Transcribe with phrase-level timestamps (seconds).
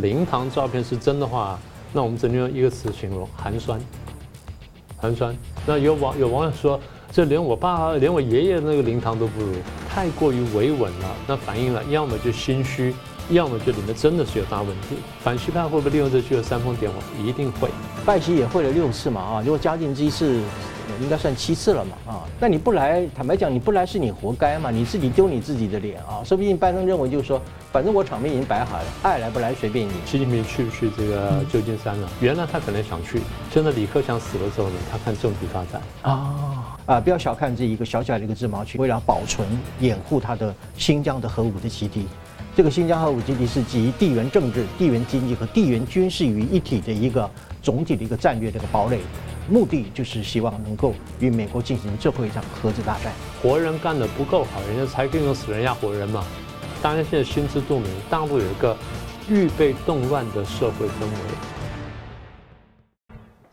[0.00, 1.56] 灵堂照片是真的话，
[1.92, 3.80] 那我们只能用一个词形容：寒酸。
[4.96, 5.32] 寒酸。
[5.64, 6.80] 那有网有网友说，
[7.12, 9.52] 这连我爸、连我爷爷那个灵堂都不如，
[9.88, 11.16] 太过于维稳了。
[11.28, 12.92] 那反映了要么就心虚，
[13.30, 14.96] 要么就里面真的是有大问题。
[15.20, 16.98] 反习派会不会利用这句煽风点火？
[17.22, 17.70] 一定会。
[18.04, 20.40] 拜习也会了六次嘛啊，如果加进这一次。
[21.02, 26.22] 应该算七次了嘛啊，那你不来，坦白讲，你不来是你活该嘛，你自己丢你自己的脸啊。
[26.24, 27.40] 说不定拜登认为就是说，
[27.72, 29.92] 反正我场面已经摆好了，爱来不来随便你。
[30.06, 32.08] 习近平去不去这个旧金山了？
[32.20, 33.20] 原来他可能想去，
[33.52, 37.00] 现在李克强死了之后呢，他看政局发展啊啊！
[37.00, 39.46] 不要小看这一个小小的一个自贸区，为了保存、
[39.80, 42.06] 掩护他的新疆的核武的基地。
[42.56, 47.28] 这个新疆核武基地是集地缘政治、地缘经济和地缘军事于一体的一个
[47.60, 49.00] 总体的一个战略的一个堡垒。
[49.48, 53.12] 目的就是希望能够与美国进行最后一场核子大战。
[53.42, 56.24] 活人干得不够好，人家才可以用死人压活人嘛。
[56.82, 58.76] 当然现在心知肚明，大陆有一个
[59.28, 61.63] 预备动乱的社会氛围。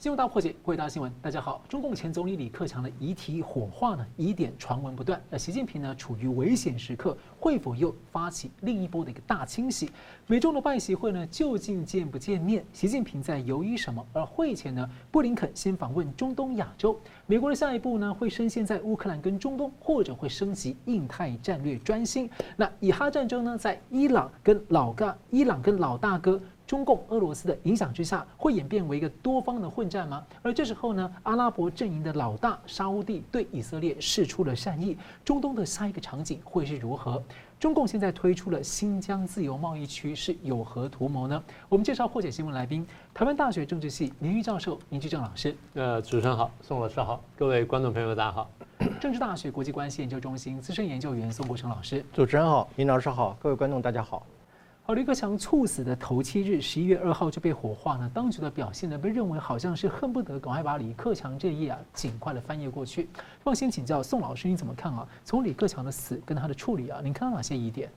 [0.01, 1.63] 新闻大破解，各位大新闻，大家好。
[1.69, 5.21] 中共前总理李克强的遗体火化呢，疑点传闻不断。
[5.29, 9.91] 那习近平呢，处于危险时刻，会否又发起另一波的一个大清洗？
[10.25, 12.65] 美中的拜习会呢，究竟见不见面？
[12.73, 14.03] 习近平在犹豫什么？
[14.11, 16.99] 而会前呢，布林肯先访问中东亚洲。
[17.27, 22.27] 美国的下一步呢，会深陷在乌克兰跟中东，或者会升级印太战略专心？
[22.57, 26.41] 那以哈战争呢，在伊朗跟老大，伊朗跟老大哥。
[26.71, 30.25] 中共、俄罗斯的影响之下，会演变为一个多方的混战吗？
[30.41, 37.21] 而这时候呢，阿拉伯阵营的老大沙乌地对以色列释出了善意，中东的下一个场景会是如何？
[37.59, 41.43] 中共现在推出了新疆自由贸易区，是有何图谋呢？
[41.67, 45.53] 我们介绍破解新闻来宾，台湾大学政治系名誉教授林居正老师。
[45.73, 48.49] 呃，主持人好，宋老师好，各位观众朋友大家好。
[48.97, 52.01] 政治大学国际关系研究中心资深研究员宋国成老师。
[52.13, 54.25] 主持人好，林老师好，各位观众大家好。
[54.93, 58.11] 李克强猝死的头七日，十一月二号就被火化呢。
[58.13, 63.07] 当局的表现呢，被认为好像是恨不得赶快把李克强这一页啊，尽快的翻页过去。
[63.41, 65.07] 放心请教宋老师，你怎么看啊？
[65.23, 67.89] 从李克强的死跟他的处理啊，您看到哪些疑点？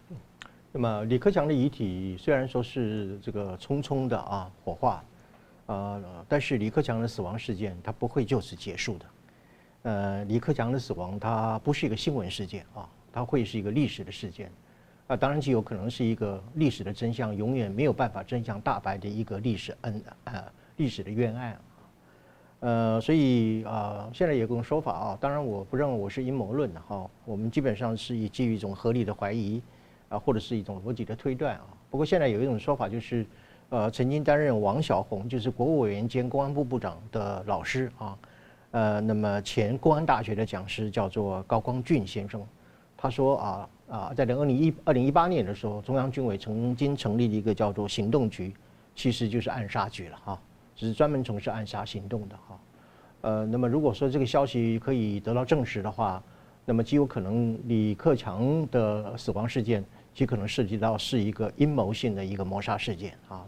[0.73, 5.05] 那么李克强的遗体虽然说是这个匆匆的啊火化，
[5.67, 9.07] 呃，但是李克强的死亡事件他不会就此结束的。
[9.83, 14.51] 呃，李克强的死亡他不是一个新闻事件啊，他会是一个历史的事件。
[15.07, 20.43] 啊，当然极有可能是一个历史的真相永远没有办法真相大白的一个历史恩呃
[20.77, 21.61] 历史的冤案，
[22.61, 29.61] 呃，所以啊，现在有个说法啊，当然我不认为我是阴谋论的哈，我们基本上是以基于一种合理的怀疑
[30.09, 31.67] 啊，或者是一种逻辑的推断啊。
[31.91, 33.27] 不过现在有一种说法就是，
[33.69, 38.19] 呃，曾经担任王小红就是国务委员兼公安部部长的老师啊，
[38.71, 42.43] 呃，那么前公安大学的讲师叫做高光俊先生，
[42.97, 43.69] 他说啊。
[43.95, 48.53] 啊，在二零一二零一八年的时候，中央军委曾经成立了一个叫做行动局，
[48.93, 50.41] 其实就是暗杀局了哈，
[50.75, 52.59] 只是专门从事暗杀行动的哈。
[53.21, 56.21] 呃，那么如果说这个消息可以得到证实的话，
[56.65, 63.47] 那么极有可能李克强的死亡事件极可能涉及到是一个阴谋性的一个谋杀事件啊。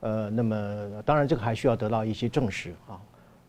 [0.00, 3.00] 呃，那么当然这个还需要得到一些证实啊。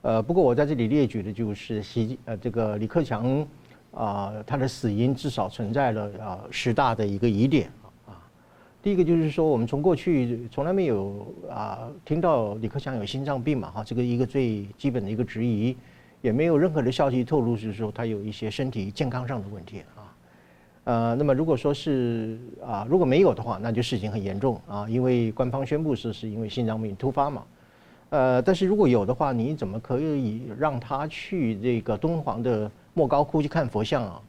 [0.03, 3.47] 呃，不过我在这里列举的就是习呃这个李克强。
[3.91, 7.69] 啊，他的死因至少存在了啊十大的一个疑点
[8.05, 8.13] 啊。
[8.83, 15.75] 第一个就是说，我们从过去从来没有啊听到李克强有心脏病嘛哈，这个一个最基本的一个质疑，
[16.21, 20.15] 也没有任何的消息透露是说他有一些身体健康上的问题啊。
[20.83, 27.43] 呃，那么如果说是啊，如果没有的话，那就事情很严重啊，因为官方宣布是是因为心脏病突发嘛。
[28.11, 32.69] 呃，但是如果有的话，你怎么可以让他去这个敦煌的？
[32.99, 34.21] 莫高窟去看佛像啊，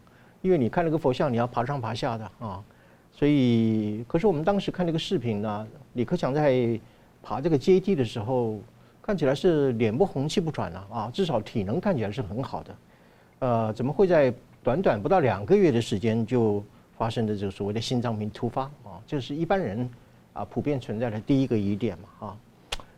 [0.43, 2.63] 因为你看那个佛像，你要爬上爬下的啊，
[3.11, 6.79] 所以可是我们当时看那个视频呢，李克强在
[7.21, 8.61] 爬这个阶梯的时候，
[9.03, 12.77] 看起来是脸不红气不喘了啊，至少体能看起来是很好的，
[13.41, 14.33] 呃，怎么会在
[14.63, 16.63] 短短不到两个月的时间就
[16.97, 19.03] 发生的这个所谓的心脏病突发啊？
[19.05, 19.91] 这是一般人
[20.33, 22.37] 啊普遍存在的第一个疑点嘛啊。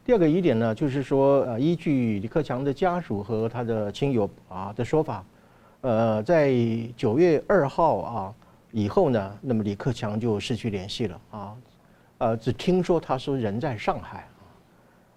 [0.05, 5.25] 第二个疑点呢，就是说呃，依据李克强的家属和他的亲友啊的说法。
[5.83, 6.55] 呃，在
[6.97, 8.35] 九月二号啊
[8.71, 11.57] 以后呢，那么李克强就失去联系了啊，
[12.19, 14.29] 呃，只听说他说人在上海，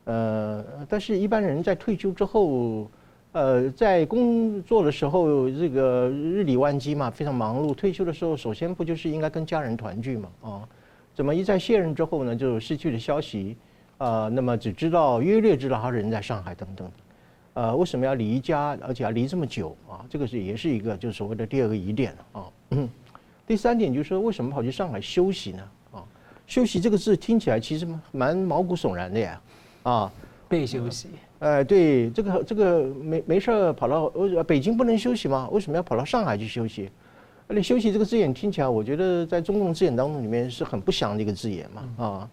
[0.06, 2.90] 呃，但是一般人在退休之后，
[3.34, 7.72] 呃，在工作的时候这个日理万机嘛，非常忙碌。
[7.74, 10.68] 退休的时候，首先不就是应该跟家人团聚嘛啊？
[11.14, 13.56] 怎么一在卸任之后呢，就失去了消息
[14.00, 14.30] 啊？
[14.30, 16.92] 那么只知道约略知道他人在上海等等。
[17.56, 20.06] 呃，为什么要离家，而且要离这么久啊？
[20.10, 22.44] 这个是也是一个，就是所谓的第二个疑点啊。
[23.48, 25.64] 第三点就是说，为什么跑去上海休息呢？
[25.94, 26.04] 啊，
[26.46, 29.42] 休息这个字听起来其实蛮毛骨悚然的呀，
[29.84, 30.12] 啊，
[30.50, 31.08] 被休息。
[31.40, 35.48] 哎，对，这个这个没没事儿跑到呃北京不能休息吗？
[35.50, 36.90] 为什么要跑到上海去休息？
[37.48, 42.30] 而且休息这个字眼听起来，我觉得在中共字眼当中里面是很不祥的一个字眼嘛，啊，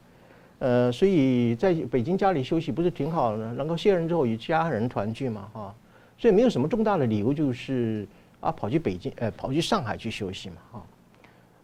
[0.62, 5.74] 呃，所以在北京家里休息不是挺好的，能够卸任之后与家人团聚嘛，哈，
[6.16, 8.06] 所以没有什么重大的理由就是
[8.38, 10.82] 啊跑去北京，呃跑去上海去休息嘛，哈。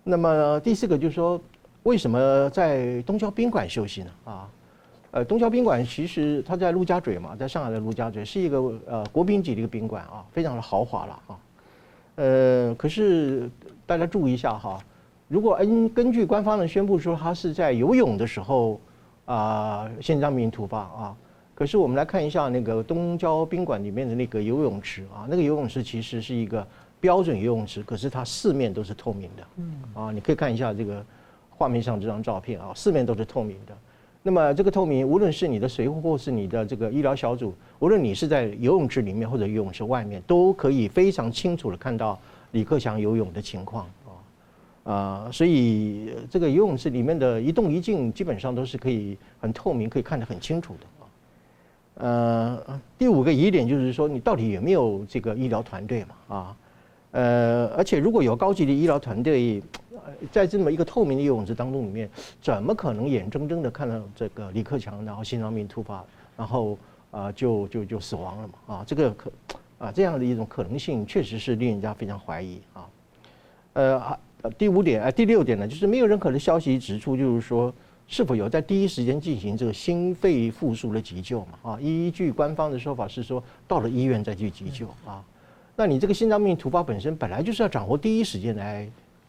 [0.03, 1.41] 那么第四个就是说，
[1.85, 4.11] 为什么在东郊宾馆休息呢？
[4.25, 4.51] 啊？
[5.13, 11.39] 呃，东郊宾馆其实它在陆家嘴嘛，在上海的陆家嘴是一个呃国宾级的一个宾馆啊，非常的豪华了啊。
[12.17, 13.49] 呃，可是
[13.87, 14.83] 大家注意一下哈，
[15.29, 18.81] 如果根根据官方的宣布说，它是在游泳的时候
[19.29, 21.17] 啊心脏病突发啊，
[21.55, 26.67] 可是我们来看一下那个东郊宾馆里面的那个游泳池啊，那个游泳池其实是一个
[26.99, 29.83] 标准游泳池，可是它四面都是透明的，嗯。
[29.95, 31.05] 啊，你可以看一下这个
[31.51, 33.77] 画面上这张照片啊，四面都是透明的。
[34.23, 42.19] 那么这个透明，无论是你的随护或是你的这个医疗小组，无论你是在游泳池里面或者游泳池外面，都可以非常清楚的看到
[42.53, 43.87] 李克强游泳的情况
[44.91, 51.07] 啊，所以这个游泳池里面的一动一静基本上都是可以很透明，可以看得很清楚的啊。
[51.97, 56.57] 呃，第五个疑点就是说，你到底有没有这个医疗团队嘛啊？
[57.11, 59.63] 呃，而且如果有高级的医疗团队。
[60.33, 62.09] 在这么一个透明的游泳池当中，里面
[62.41, 66.03] 怎么可能眼睁睁的看到这个李克强，然后心脏病突发，
[66.35, 66.79] 然后
[67.11, 68.77] 啊、就就就死亡了嘛？
[68.77, 69.31] 啊，这个可
[69.77, 72.89] 啊这样的一种可能性，确实是令人家非常怀疑啊。
[73.75, 74.19] 呃，
[74.59, 77.73] 第五点，呃，第六点呢，就是没有任何的消息指出，就是说
[78.07, 81.73] 是否有在第一时间进行这个心肺复苏的急救嘛？
[81.73, 85.25] 啊，依据官方的说法是说，到了医院再去急救啊。
[85.77, 88.89] 那你这个心脏病突发本身本来就是要掌握第一时间来。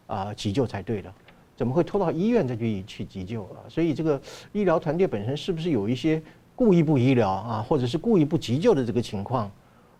[0.09, 1.13] 啊，急救才对的，
[1.55, 3.61] 怎么会拖到医院再去去急救啊？
[3.69, 4.19] 所以这个
[4.51, 6.19] 医疗团队本身是不是有一些
[6.55, 9.51] 故意不医疗啊，或者是故意不急救的这个情况？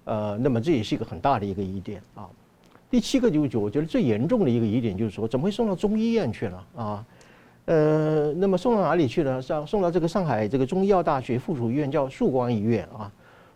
[0.06, 2.28] 呃，那么这也是一个很大的一个疑点啊。
[2.90, 7.06] 第七个就是我觉得最严重的一个疑点就是说，怎么会送到中医院去了啊？
[7.66, 9.40] 呃，那么送到哪里去了？
[9.40, 13.12] 上送到这个上海这个中医药大学附属医院叫曙光医院啊。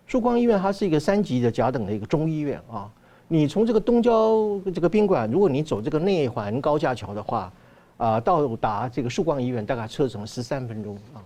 [0.05, 2.91] 曙光医院它是一个三级的甲等的一个中医院啊。
[3.27, 7.51] 你从这个东郊这个宾馆，如果你走这个内环高架桥的话，
[7.97, 11.17] 啊，到达这个曙光医院大概车程十三分钟啊。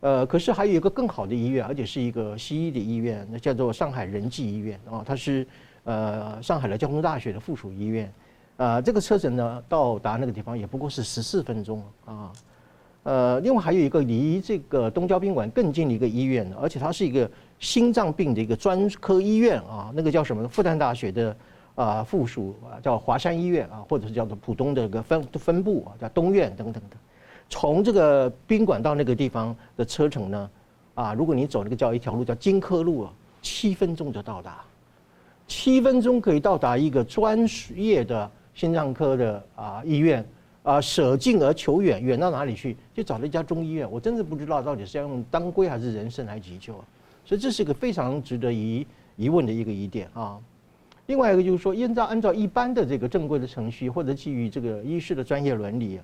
[0.00, 5.46] 呃，可是还有一个更好的医院，而且是一个西医的医院，那叫做上海仁济医院啊，它是
[5.90, 8.12] 呃上海的交通大学的附属医院。
[8.56, 12.32] 啊，这个车程呢到达那个地方也不过是十四分钟啊。
[13.02, 17.30] 呃，另外还有一个离这个东郊宾馆更近的一个医院，而且它是一个。
[17.60, 20.48] 心脏病的一个专科医院啊，那个叫什么？
[20.48, 21.36] 复旦大学的
[21.74, 26.96] 啊附属啊，叫华山医院啊，或者是叫做浦东的一个分分部啊，叫东院等等的。
[27.50, 30.50] 从这个宾馆到那个地方的车程呢，
[30.94, 33.12] 啊，如果你走那个叫一条路叫金科路啊，
[33.42, 34.64] 七分钟就到达，
[35.50, 37.44] 七分钟可以到达一个专
[37.74, 40.24] 业的心脏科的啊医院
[40.62, 42.76] 啊，舍近而求远，远到哪里去？
[42.94, 46.84] 就找了一家中医院，我真的不知道到底是要用当归还是人参来急救啊。
[47.24, 48.86] 所以这是一个非常值得疑
[49.16, 50.38] 疑问的一个疑点啊。
[51.06, 55.98] 另外一个就是说，按照按照一般的这个正规的程序，或者基于这个医师的专业伦理，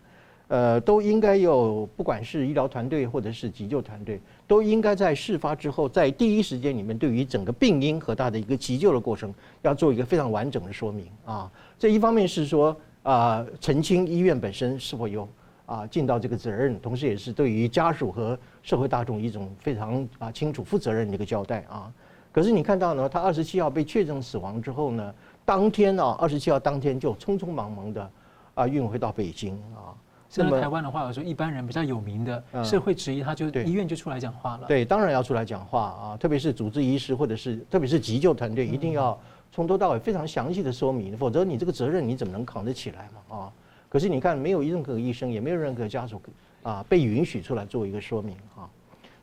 [0.49, 11.51] 呃，都应该有，不管是医疗团队或者是急救团队，都应该在事发之后，在第一时间里面，对于整个病因和他的一个急救的过程，要做一个非常完整的说明啊。
[11.79, 15.29] 这一方面是说啊，澄清医院本身是否有。
[15.67, 21.93] 啊，尽到这个责任，同时也是对于家属和社会大众一种非常啊清楚、负责任的一个交代啊。
[22.31, 25.13] 可是你看到呢，他二十七号被确诊死亡之后呢，
[25.45, 28.09] 当天啊，二十七号当天就匆匆忙忙的
[28.55, 29.91] 啊运回到北京啊。
[30.29, 34.67] 现在台湾的话，有时候一般人比较有名的，社会质疑他就医院就出来讲话了。
[34.67, 39.19] 对，当然要出来讲话啊，特别是主治医师或者是特别是急救团队，一定要
[39.53, 43.53] 从头到尾非常详细的说明，否则你这个责任你怎么能扛得起来嘛啊？
[43.89, 46.21] 可是你看，没有任何医生，也没有任何家属
[46.63, 48.69] 啊被允许出来做一个说明啊。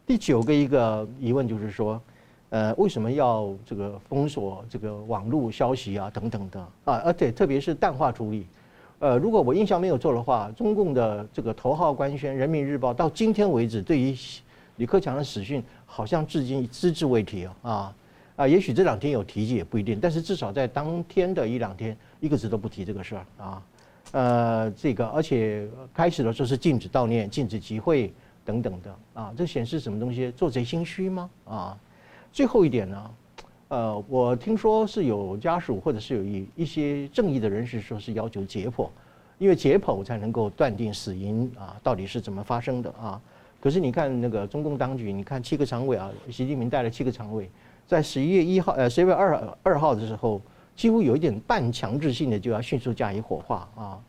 [0.07, 2.01] 第九个一个疑问就是说，
[2.49, 7.01] 呃，为什么要这个封锁这个网络消息啊等等的啊？
[7.03, 8.47] 而且特别是淡化处理。
[9.03, 14.15] 呃，如果我印象没有错的话，中共的这个头号官宣《人民日报》到今天为止，对于
[14.77, 17.93] 李克强的死讯，好像至今只字未提啊
[18.37, 18.47] 啊！
[18.47, 23.63] 也许这两天有提及也不一定，但是至少在当天的一两天，一个字都不提这个事儿啊。
[24.13, 28.13] 呃，这个，而且开始的时候是禁止悼念、禁止集会
[28.45, 30.31] 等等的啊，这显示什么东西？
[30.31, 31.29] 做贼心虚吗？
[31.43, 31.77] 啊，
[32.31, 33.11] 最后一点呢，
[33.69, 38.87] 呃，我听说是有家属或者是有一一些正义的人士说是要求解剖，
[39.39, 43.19] 因为解剖才能够断定死因啊到底是怎么发生的啊。
[43.59, 47.49] 可是你看那个中共当局，你看七个常委啊，习近平带了七个常委，
[47.87, 50.39] 在十一月一号呃十一月二二号的时候，
[50.75, 53.99] 几乎有一点半强制性的就要迅速加以火化啊。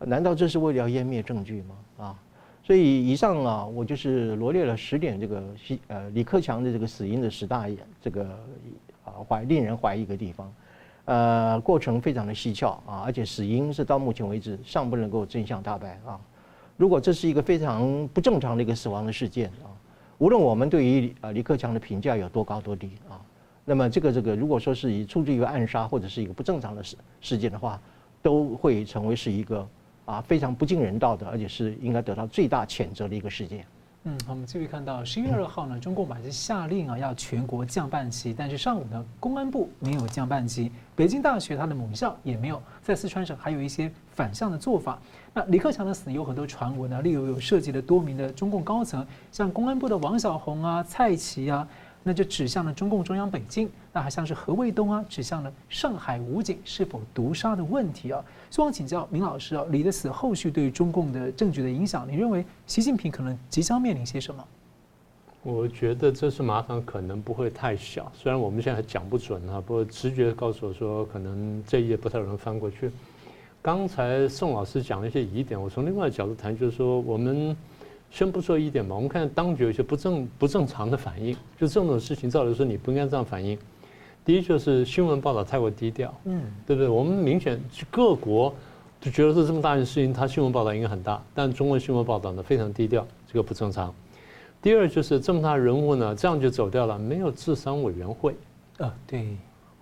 [0.00, 2.04] 难道这是为了要湮灭证据吗？
[2.06, 2.18] 啊？
[2.64, 7.66] 所以以上啊，我就是罗列了十点这个西呃李克强的这个死因的十大
[8.00, 8.38] 这个
[9.22, 10.54] 怀令人怀疑的地方，
[11.04, 16.18] 呃过程非常的蹊跷啊，而且死因是到目前为止尚不能够真相大白啊。
[16.76, 19.70] 如果这是一个非常不正常的一个死亡的事件啊，
[20.18, 23.20] 无论我们对于呃李克强的评价有多高多低啊，
[23.64, 27.80] 那么这个这个如果说是以出自于暗杀或者是一个不正常的事事件的话，
[28.22, 29.66] 都会成为是一个。
[30.06, 33.64] 啊，非常不近人道的，而且是应该得到最大谴责的一个事件。
[34.06, 44.98] 嗯，我们继续看到十一月二号呢，中共还是下令啊，要全国降半旗，但是上午呢，公安部没有降半旗，北京大学它的母校也没有，在四川省还有一些反向的做法。
[45.32, 51.66] 那李克强的死有很多传闻呢，例如有涉及了多名的中共高层，像公安部的王小红啊、蔡奇啊。
[52.06, 58.22] 那就指向了中共中央北京，那还像是何卫东啊，指向了上海武警是否毒杀的问题啊。
[58.50, 64.44] 希望请教明老师啊，李的死后续对于中共的政局的影响，你认为习近平可能即将面临些什么？
[65.42, 72.90] 我觉得这次麻烦可能不会太小，虽然我们现在还讲不准啊，不过直觉告诉我说，可能这一页不太容易翻过去。
[73.62, 77.56] 刚才宋老师讲了一些疑点，我从另外一角度谈，就是说我们。
[78.14, 83.58] 先不说一点嘛，我们看当局有些不正不正常的反应，就这种事情，照理说你不应该这样反应。
[84.24, 86.88] 第一就是新闻报道太过低调，嗯，对不对？
[86.88, 88.54] 我们明显各国
[89.00, 93.92] 就觉得是这么大件事情，他新闻报道应该很大，但中国新闻报道呢非常低调，这个不正常。
[94.62, 98.36] 第二就是这么大人物呢，这样就走掉了，没有智商委员会，
[98.78, 99.26] 啊，对。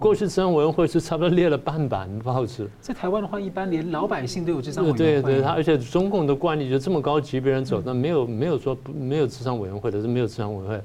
[0.02, 4.98] 过去治丧委员会是差不多列了半版报纸，在台湾的话，一般连老百姓都有治丧委员会。
[4.98, 10.84] 对对，他而且中共的惯例就这么高级别人走，那没有没有说没有治丧委员会的是没有治丧委员会。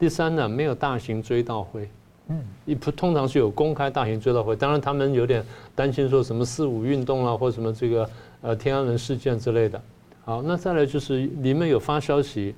[0.00, 1.88] 第三呢，没有大型追悼会，
[2.26, 5.44] 嗯，一通常是有公开大型追悼会，当然他们有点
[5.76, 9.80] 担心说什么四五运动啊，或什么这个呃天安门事件之类的。
[10.24, 12.54] 好，那再来就是里面有发消息，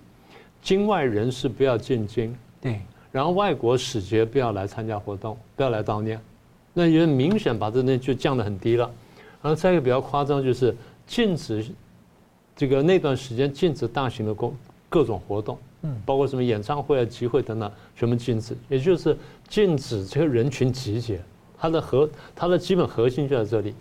[0.62, 2.34] 京外人士不要进京。
[2.62, 2.80] 对。
[3.12, 6.18] 然后外国使节不要来参加活动，不要来悼念，
[6.72, 8.90] 那也明显把这那就降得很低了。
[9.42, 10.74] 然后再一个比较夸张就是
[11.06, 11.64] 禁止
[12.56, 14.56] 这个那段时间禁止大型的公
[14.88, 19.16] 各种活动，嗯，包括什么演唱会啊、集会等等，全部禁止，也就是
[19.48, 21.20] 禁止这个人群集结。
[21.58, 23.74] 它的核它的基本核心就在这里。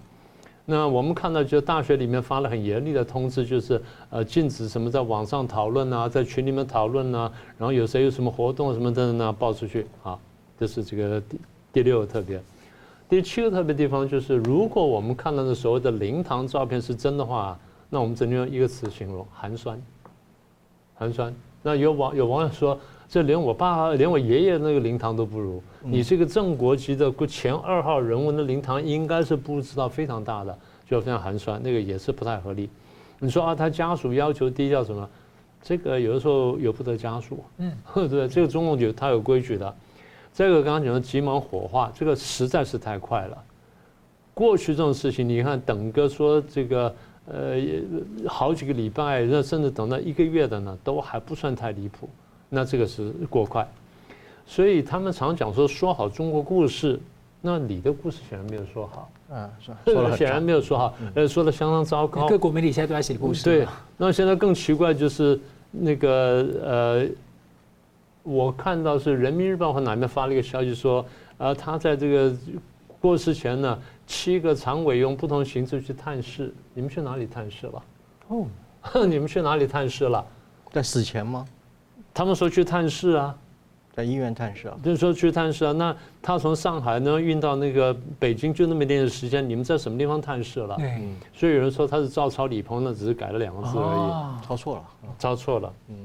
[0.72, 10.18] 那我们看到，就大学里面发了很严厉的通知，就是呃禁止什么在网上讨论啊，在群里面讨论啊，然后有谁有什么活动什么等等呢，报出去啊。
[10.58, 11.42] 这是这个第
[11.74, 12.42] 第六个特别。
[13.10, 17.60] 第七个特别地方就是，如果我们看到的所谓的灵堂照片是真的话，
[17.90, 19.78] 那我们只能用一个词形容：寒酸。
[20.96, 21.36] 寒酸。
[21.62, 22.80] 那有网有网友说。
[23.12, 25.62] 这连我爸、连我爷爷那个灵堂都不如。
[25.82, 30.58] 你这个正国级的前二号人物的灵堂，应该是布置到非常大的，
[30.90, 32.70] 就非常寒酸，那个也是不太合理。
[33.20, 35.10] 你说啊，他家属要求低调什么？
[35.62, 37.74] 这个有的时候由不得家属，嗯，
[38.08, 39.76] 对，这个中共有他有规矩的。
[40.34, 43.38] 这个刚刚讲的急忙火化，这个实在是太快了。
[44.34, 47.58] 过去这种事情，你看等个说这个呃
[48.26, 52.08] 好几个礼拜，那甚至等到一个月的呢，都还不算太离谱。
[52.54, 53.66] 那这个是过快，
[54.46, 57.00] 所以他们常讲说说好中国故事，
[57.40, 59.50] 那你的故事显然没有说好，嗯，
[59.86, 62.28] 说 了显然没有说好，呃，说的相当糟糕。
[62.28, 63.46] 各国媒体现在都在写故事。
[63.46, 63.66] 对，
[63.96, 65.40] 那现在更奇怪就是
[65.72, 67.08] 那个呃，
[68.24, 71.06] 我看到是人民日报和哪边发了一个消息说，
[71.38, 72.36] 呃，他在这个
[73.00, 77.84] 过世前呢，七个常委用不同形式去探视，你们去哪里探视了？
[78.28, 78.46] 哦，
[79.08, 80.26] 你们去哪里探视了？
[80.70, 81.46] 在死前吗？
[82.14, 83.36] 他们说去探视啊，
[83.94, 85.72] 在医院探视啊，就是说去探视啊。
[85.72, 90.78] 那他从上海呢运到那个北京，就那么一点点时间，你们在什么地方探视了？
[90.80, 94.84] 嗯，所以有人说他是照抄李鹏呢，只是改了两个字而已，抄错了，
[95.18, 95.74] 抄错了。
[95.88, 95.96] 嗯，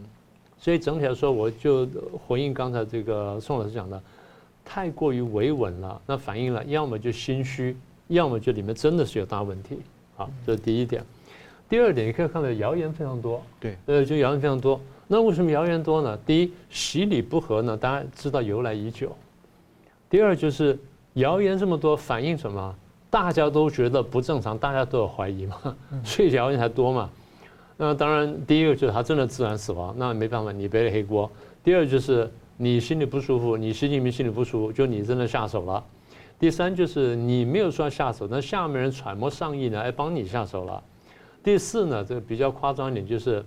[0.59, 1.89] 所以整体来说，我就
[2.27, 4.01] 回应刚才这个宋老师讲的，
[4.65, 7.77] 太过于维稳了，那反映了要么就心虚，
[8.09, 9.81] 要么就里面真的是有大问题。
[10.17, 11.05] 好，这是第一点。
[11.69, 13.43] 第二点，你可以看到谣言非常多。
[13.59, 14.81] 对，呃，就谣言非常多。
[15.09, 16.19] 那为什么谣言多呢？
[16.27, 19.15] 第一，习礼不合呢，大家知道由来已久。
[20.11, 20.79] 第二，就是
[21.15, 22.75] 谣言这么多，反映什么？
[23.09, 27.09] 大家都觉得不正常，大家都有怀疑嘛，所以谣言才多嘛。
[27.77, 31.31] 那当然，第一个就是他真的自然死亡，那没办法，你背了黑锅。
[31.63, 35.83] 第二就是你心里不舒服，你习近平心里不舒服，就你真的下手了。
[36.39, 40.83] 第三就是你没有说要下手，那下面人揣摩上意呢，哎，帮你下手了。
[41.43, 43.45] 第四呢，这个比较夸张一点，就是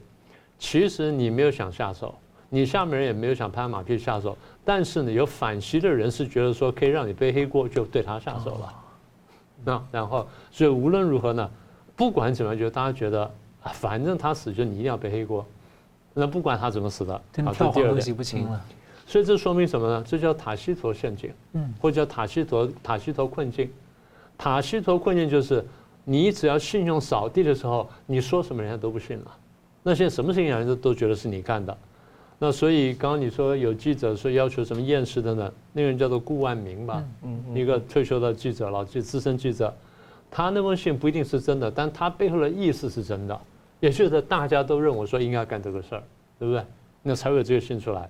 [0.59, 2.13] 其实你没有想下手，
[2.49, 8.73] 你下面人也没有想拍马屁下手，但是呢，有反袭的人是觉得说可以让你背黑锅，就对他下手了。
[9.63, 11.49] 那然后，所以无论如何呢，
[11.95, 13.23] 不管怎么样，就大家觉得
[13.63, 15.45] 啊，反正他死就你一定要背黑锅。
[16.13, 17.13] 那不管他怎么死的，
[17.45, 18.61] 好，这第二点不清了。
[19.07, 20.03] 所以这说明什么呢？
[20.05, 23.71] 这叫塔西佗陷阱，嗯，或者叫塔西佗塔西佗困境。
[24.37, 25.65] 塔西佗困境就是，
[26.03, 29.31] 你只要信用扫地的时候，你说什么人家都不信了。
[29.83, 31.77] 那现在什么事情人家都觉得是你干的。
[32.37, 35.53] 那所以刚刚你说有记者说要求什么验尸的呢？
[35.73, 37.03] 那个人叫做顾万明吧，
[37.53, 39.73] 一个退休的记者，老记资深记者，
[40.31, 43.39] 他那封信不一定是真的，但他背后的意思是真的，
[43.79, 46.03] 也就是大家都认为说应该干这个事儿，
[46.37, 46.63] 对不对？
[47.03, 48.09] 那才会有这个信出来。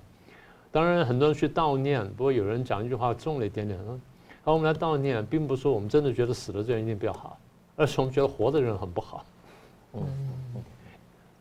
[0.72, 4.00] 当然，很多人去悼念，不过有人讲一句话重了一点点，说
[4.46, 7.36] ：“好，我们来悼念，并不是说我们真的觉得死了这人一定比较好，
[7.76, 9.26] 而是我们觉得活的人很不好。”
[9.94, 10.04] 嗯，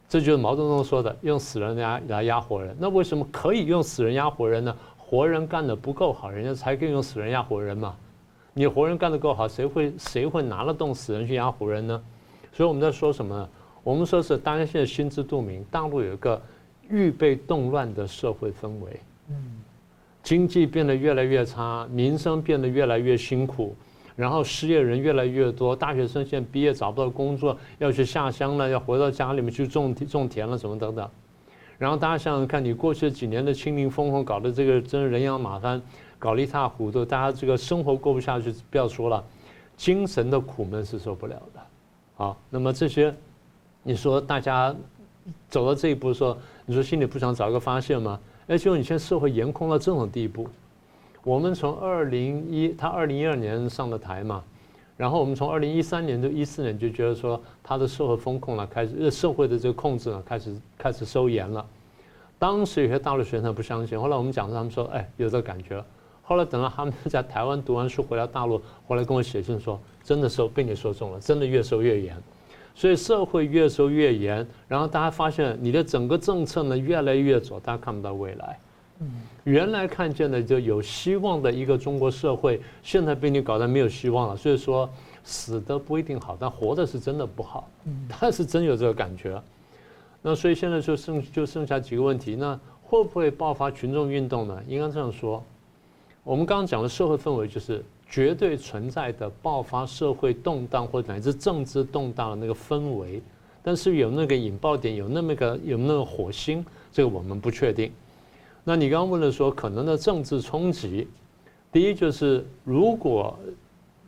[0.08, 2.74] 这就是毛泽东说的，用死人来来压活人。
[2.78, 4.74] 那为什么可以用死人压活人呢？
[4.96, 7.94] 活人干得不够好，人家才可以用死人压活人嘛。
[8.54, 12.02] 你活人干得够好，谁会谁会拿得动死人去压活人呢？
[12.52, 13.48] 所以我们在说什么呢？
[13.84, 16.40] 我们说是大家现在心知肚明，大陆有一个
[16.88, 19.00] 预备动乱的社会氛围。
[19.28, 19.62] 嗯，
[20.22, 23.76] 经济变得越来越差，民生变得越来越辛苦，
[24.18, 31.08] 然后失业人越来越多，大学生现在毕业找不到工作，要去下乡了，要回到家里面去种种田了，什么等等。
[31.78, 35.80] 然后大家想想看，你过去几年的清零封控搞得这个真是人仰马翻，
[36.18, 39.24] 搞得一塌糊涂，大家这个生活过不下去，不要说了，
[39.76, 41.60] 精神的苦闷是受不了的。
[42.16, 43.14] 好，那么这些，
[43.84, 44.74] 你说大家
[45.48, 48.18] 走到这一步说，说你说心里不想找一个发泄吗？
[48.48, 50.48] 而且你现在社会严控到这种地步，
[51.28, 54.42] 我们从二零一他二零一二年上的台嘛，
[54.96, 61.62] 然后我们从二零一三年到一四年就觉得说他的社会风控呢开始，社会的这个控制呢开始开始收严了。
[62.38, 65.84] 当时有些大陆学生不相信，后来我们讲，他们说哎有这个感觉。
[66.22, 72.16] 后来等到他们在台湾读完书回到大陆，后来跟我写信说，真的收被你说中了，真的越收越严。
[72.74, 78.58] 所以社会越收越严，然后大家发现你的整个政策呢越来越左，大家看不到未来。
[79.00, 79.10] 嗯，
[79.44, 84.36] 原来看见的就有希望的一个中国社会，现在被你搞得没有希望了。
[84.36, 84.88] 所以说
[85.24, 87.68] 死的不一定好，但活的是真的不好。
[87.84, 89.40] 嗯，他是真有这个感觉。
[90.22, 94.62] 那所以现在就剩就剩下几个问题，那会不会爆发群众运动呢？
[94.66, 95.42] 应该这样说，
[96.24, 97.84] 我们刚刚讲的社会氛围就是。
[98.10, 103.20] 绝对存在的爆发社会动荡或者乃至政治动荡的那个氛围，
[103.62, 107.92] 但是有那个引爆点，有那么个有那个火星，这个我们不确定。
[108.68, 111.08] 那你刚刚问了说可能的政治冲击，
[111.72, 113.34] 第一就是如果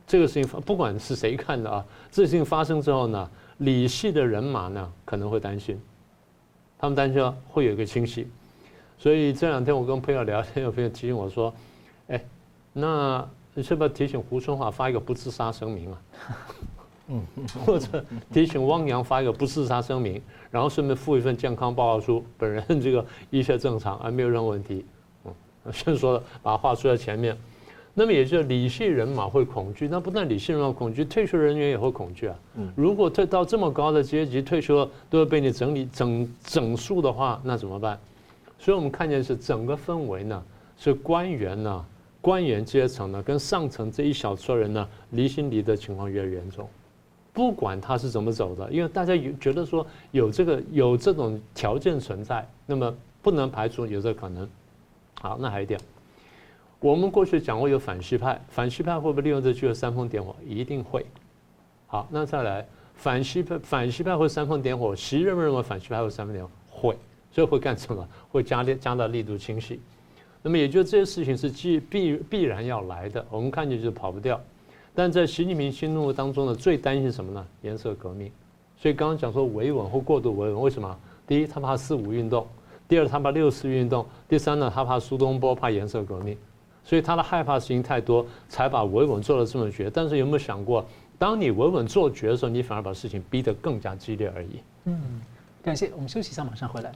[0.05, 5.81] 这个事情不管是谁看的啊，这事情发生之后呢，李系的人马呢可能会担心，
[6.77, 8.27] 他们担心会有一个清洗。
[8.99, 11.51] 所以这两天我跟朋友聊天，有朋友提醒我说，
[12.09, 12.23] 哎，
[12.71, 13.27] 那。
[13.53, 16.01] 你是不是提醒胡春华发一个不自杀声明啊？
[17.11, 17.21] 嗯，
[17.65, 24.85] 或者提醒汪洋发一个不自杀声明，然后顺便附一份健康报告书，本人这个一切正常，而没有任何问题。
[25.25, 25.33] 嗯，
[25.73, 27.37] 先说了，把话说在前面。
[27.93, 32.39] 那么也就是理性人马会恐惧，那不但理性人马恐惧，退休人员也会恐惧啊。
[32.55, 37.99] 嗯，如果退到这么高的阶级，退休都要被你整理整整数的话，那怎么办？
[38.57, 40.41] 所以我们看见是整个氛围呢，
[40.77, 41.85] 是官员呢。
[42.21, 46.69] 官员阶层呢，跟上层这一小撮人呢，离心离的情况越来越严重。
[47.33, 54.47] 不管他是怎么走的，因为大家有觉得说有这个有这种条件存在，那么不能排除有这可能。
[55.21, 55.79] 好，那还有一点，
[56.79, 60.35] 我们过去讲过有反西派，反西派会不会利用这机会煽风点火？
[60.45, 61.05] 一定会。
[61.87, 62.65] 好，那再来
[62.95, 66.51] 反西派，反西派会煽风点火，习认不认为反西派会煽风点火？
[66.69, 66.97] 会，
[67.31, 68.07] 所以会干什么？
[68.31, 69.79] 会加力加大力度清洗。
[70.41, 74.41] 那么也就这些事情是必必必然要来的，我们看见就跑不掉。
[74.93, 77.45] 但在习近平心目当中呢，最担心什么呢？
[77.61, 78.31] 颜色革命。
[78.77, 80.97] 所以刚刚讲说维稳或过度维稳，为什么？
[81.27, 82.43] 第一，他怕四五运动；
[82.87, 86.37] 第二，他怕六四运动；第三呢，他怕苏东坡，怕颜色革命。
[86.83, 89.89] 所以他的害怕事情太多，才把维稳做了这么绝。
[89.89, 90.83] 但是有没有想过，
[91.17, 94.59] 当你维稳做绝的时候，你反而把事情逼得更加激烈而已？
[94.85, 95.21] 嗯，
[95.61, 95.91] 感谢。
[95.93, 96.91] 我们休息一下，马上回来。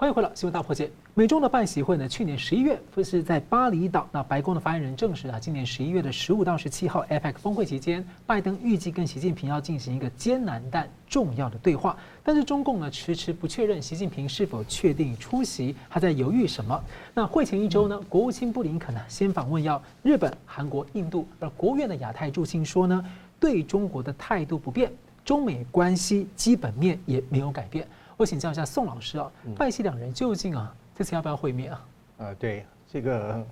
[0.00, 0.90] 欢迎回来，新闻大破解。
[1.12, 4.08] 美中的拜习会呢，去年十一月不是在巴厘岛。
[4.10, 11.94] 那白宫的发言人证实啊，今年十一月的十五到十七号 APEC 峰会期间，拜登预计跟习近平要进行一个艰难但重要的对话。
[12.24, 16.82] 但是中共呢，迟迟不确认习近平是否确定出席，还在犹豫什么？
[17.12, 23.04] 那会前一周呢，国务卿布林肯呢，先访问要日本、韩国、印度，而国务院的亚太驻青说呢，
[23.38, 24.90] 对中国的态度不变，
[25.26, 27.86] 中美关系基本面也没有改变。
[28.20, 31.86] 我请教一下宋老师啊，拜习两人究竟啊，这次要不要会面啊？
[32.18, 33.42] 呃，对这个，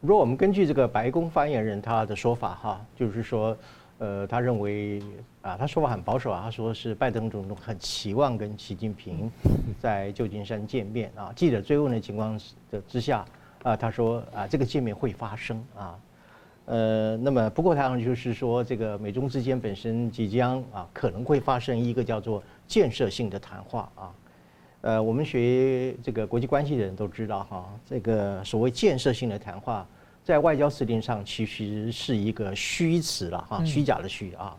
[0.00, 3.54] 如果我们根据这个白宫发言人他的说法哈，就是说，
[3.98, 5.02] 呃，他认为
[5.42, 9.30] 啊，他说法很保守啊，他说是拜登总统很期望跟习近平
[9.78, 11.30] 在旧金山见面啊。
[11.36, 13.26] 记者追问的情况的之下
[13.62, 15.98] 啊，他说啊，这个见面会发生啊。
[16.64, 22.42] 呃，那么不过他就是说，这个美中之间本身即将啊，可能会发生一个叫做。
[22.66, 24.14] 建设性的谈话啊，
[24.80, 29.86] 呃，我们学这个国际关系的人都知道哈，这个所谓建设性的谈话，
[30.22, 34.56] 在外交辞令上其实是一个虚词了哈，虚假的虚啊。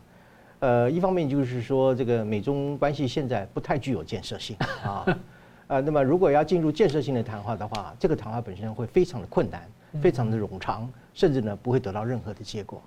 [0.60, 5.06] 呃，一方面就是说，这个美中关系现在不太具有建设性啊，
[5.68, 9.70] 呃，那么如果要进入建设性的谈话的话，这个谈话本身会非常的困难，
[10.02, 12.82] 非常的冗长，甚至呢不会得到任何的结果。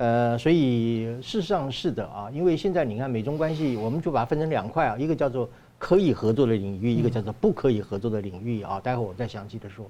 [0.00, 5.46] 呃，所以事实上是的啊，因为现在你看美中关系，我们就把它分成两块啊，一个叫做
[5.78, 8.80] 可以合作的领域，一个叫做不可以合作的领域啊。
[8.80, 9.84] 待会儿我再详细的说。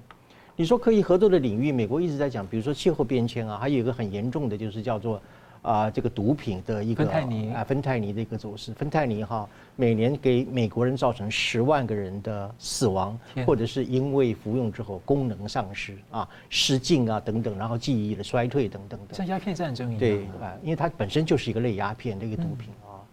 [0.57, 5.21] 你说可以合作的领域，美国一直在讲，比如说气候变迁啊，还有一个很严重的就是叫做。
[5.61, 7.51] 啊，这个毒品的一个芬太尼。
[7.53, 19.99] 啊，芬太尼的一个走势，芬太尼哈，每年给美国人造成十万个人的死亡，或者是因为服用之后功能丧失啊、失禁啊等等，然后记忆的衰退等等的，像鸦片战争一样。
[19.99, 23.05] 对啊，因为它本身就是一个类鸦片的一个毒品啊，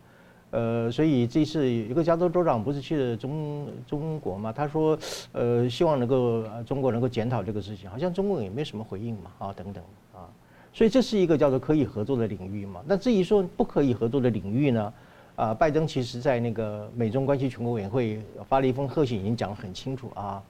[0.52, 4.98] 呃，所以这次一个加州州长不是去了中中国嘛，他说，
[5.32, 9.84] 呃，希望能够中国能够检讨这个事情，好像中国也没什么回应嘛，啊，等等。
[10.78, 12.80] 所以这是一个叫做可以合作的领域嘛？
[12.86, 14.92] 那至于说不可以合作的领域呢？
[15.34, 20.40] 啊，拜登其实在那个美中关系全国委员会发了一封贺信，已经讲得很清楚啊。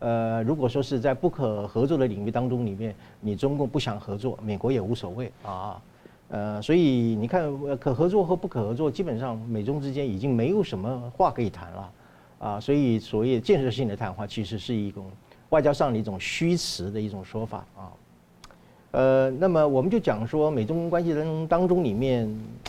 [0.00, 5.80] 呃，如果说是在不可合作的领域当中里面，你中共不想合作，美国也无所谓啊。
[6.28, 11.92] 呃，所以你看，可合作和不可合作，基本上美中之间已经没有什么话可以谈了
[12.40, 12.60] 啊。
[12.60, 15.06] 所以所谓建设性的谈话，其实是一种
[15.48, 17.88] 外交上的一种虚词的一种说法啊。
[18.90, 22.26] 呃，那么我们就讲说，美中关系当当中里面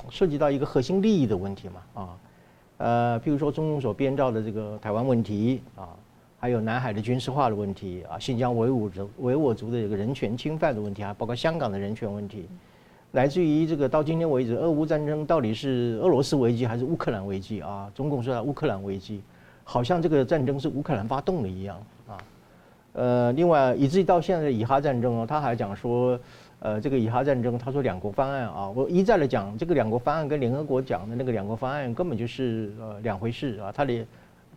[0.09, 2.09] 涉及到一个核心利益的问题嘛，啊，
[2.77, 5.87] 呃，譬如说中共所编造的这个台湾问题啊，
[6.37, 12.49] 还有南海的军事化的问题啊，新疆维吾族维吾族的这个人权侵犯的问题啊，包括香港的人权问题，
[13.13, 17.89] 来自于这个到今天为止，俄乌战争到底是俄罗斯危机还是乌克兰危机啊？
[17.95, 19.21] 中共说乌克兰危机，
[19.63, 21.81] 好像这个战争是乌克兰发动的一样。
[22.93, 26.19] 呃，另外，以至于到现在的以哈战争哦，他还讲说，
[26.59, 33.71] 呃，这个以哈战争，他说两国方案啊，我一再的讲，这个两国方案跟联合国讲的那个两国方案根本就是呃两回事啊。
[33.71, 34.05] 他的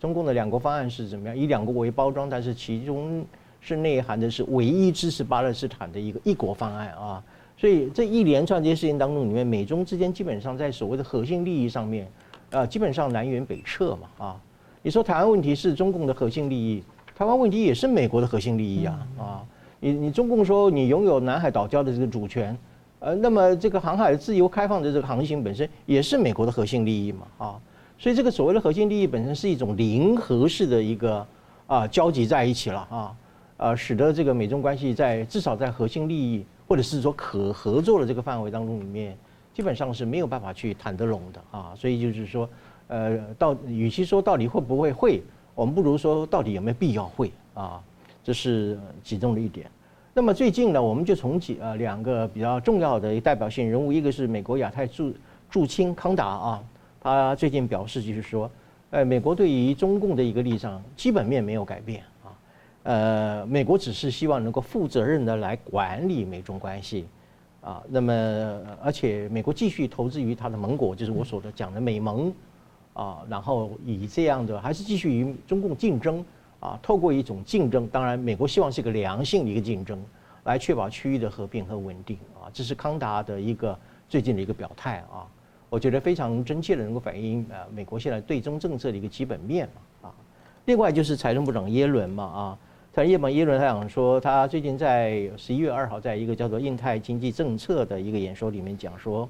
[0.00, 1.36] 中共的两国方案是怎么样？
[1.36, 3.24] 以两国为包装，但是其中
[3.60, 7.22] 是内涵的是唯一支持巴勒斯坦的一个一国方案啊。
[7.56, 12.08] 所以这一连串这些事情当中，里面美中之间基本上在所谓的核心利益上面，
[12.50, 14.40] 呃，基本上南辕北辙嘛啊。
[14.82, 16.82] 你说台湾问题是中共的核心利益？
[17.14, 19.06] 台湾问题也是美国的核心利益啊！
[19.18, 19.44] 啊，
[19.80, 22.56] 你你中共说你拥有南海岛礁的这个主权，
[23.00, 27.26] 呃，那么这个航海自由开放的这个航行本身也是美国的核心利益嘛！
[27.38, 27.60] 啊，
[27.98, 31.24] 所以这个所谓的核心利益本身是一种零和式的一个
[31.66, 33.14] 啊交集在一起了啊，
[33.58, 39.16] 呃，使得这个美中关系在至少在核心利益或者是说可合作的这个范围当中里面，
[39.52, 41.72] 基本上是没有办法去谈得拢的啊！
[41.76, 42.48] 所以就是说，
[42.88, 45.22] 呃，到与其说到底会不会会。
[45.62, 47.80] 我们不如说，到底有没有必要会啊？
[48.24, 49.70] 这是其中的一点。
[50.12, 55.14] 那么最近呢，我们就从几呃两个比较重要的代表性人物，一个是美国亚太驻
[55.48, 56.64] 驻青康达啊，
[57.00, 58.50] 他最近表示就是说，
[58.90, 62.34] 呃，美国对于中共的一个立场基本面没有改变啊，
[62.82, 67.06] 呃，美国只是希望能够负责任的来管理美中关系
[67.60, 67.80] 啊。
[67.88, 68.12] 那么
[68.82, 72.34] 而且美国继续投资于他的盟国，就是我所的讲的美盟。
[72.94, 76.22] 啊，然后以这样的还是继续与中共竞争
[76.60, 79.98] 啊，透过一种竞争，当然美国希望是一个良性的一个竞争，
[80.44, 83.78] 来确保区域的和平和稳定啊，这是康达的一个
[84.10, 85.24] 最近的一个表态啊，
[85.70, 89.66] 我觉得非常真切的能够反映啊美国现在对中政策的一个基本面
[90.02, 90.12] 啊，
[90.66, 92.58] 另外就是财政部长耶伦嘛啊，
[92.92, 99.26] 财政部长耶伦他讲说，他最近在十一月二号在一个叫做印太经济政策的一个演说里面讲说，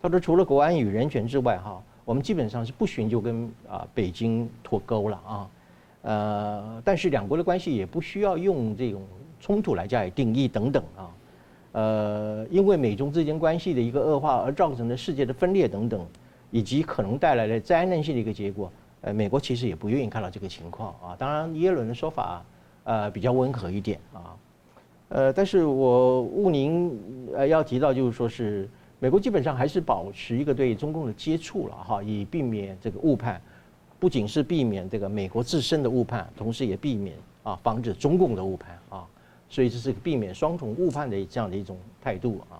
[0.00, 1.82] 他说除了国安与人权之外哈。
[2.04, 5.50] 我们基本上是不寻求跟啊北京脱钩了啊，
[6.02, 9.02] 呃，但是两国的关系也不需要用这种
[9.40, 11.10] 冲突来加以定义等等啊。
[11.72, 16.06] 呃，因为美中之间关系的一个恶化而造成的世界的分裂等等，
[16.50, 21.16] 以及可能带来的灾难性的一个结果，呃，美国其实也不愿意看到这个情况啊。
[21.18, 22.44] 当然，耶伦的说法
[22.84, 24.36] 呃比较温和一点啊。
[25.08, 26.96] 呃，但是我务宁
[27.34, 33.40] 呃要提到就是说是美国基本上还是保持一个对中共的接触了哈，以避免这个误判，
[33.98, 39.06] 不仅是避免这个美国自身的误判，同时也避免啊防止中共的误判啊。
[39.46, 42.58] 所以这是避免双重误判的这样的一种态度啊，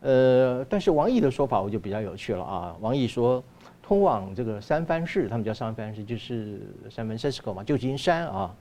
[0.00, 2.76] 呃，但是王毅的说法我就比较有趣了啊。
[2.80, 3.44] 王毅说，
[3.82, 8.54] 通往这个三藩市，他们叫三藩市，就是 San Francisco 嘛，旧金山啊，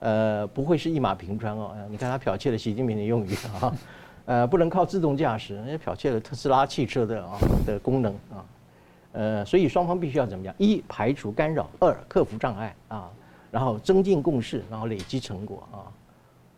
[0.00, 1.74] 呃，不会是一马平川哦。
[1.90, 3.74] 你看他剽窃了习近平的用语啊，
[4.26, 8.44] 呃，不能靠自动驾驶，人家剽窃了特斯拉汽车的啊的功能啊，
[9.12, 10.54] 呃，所以双方必须要怎么样？
[10.58, 13.10] 一排除干扰，二克服障碍啊，
[13.50, 15.78] 然后增进共识，然后累积成果啊。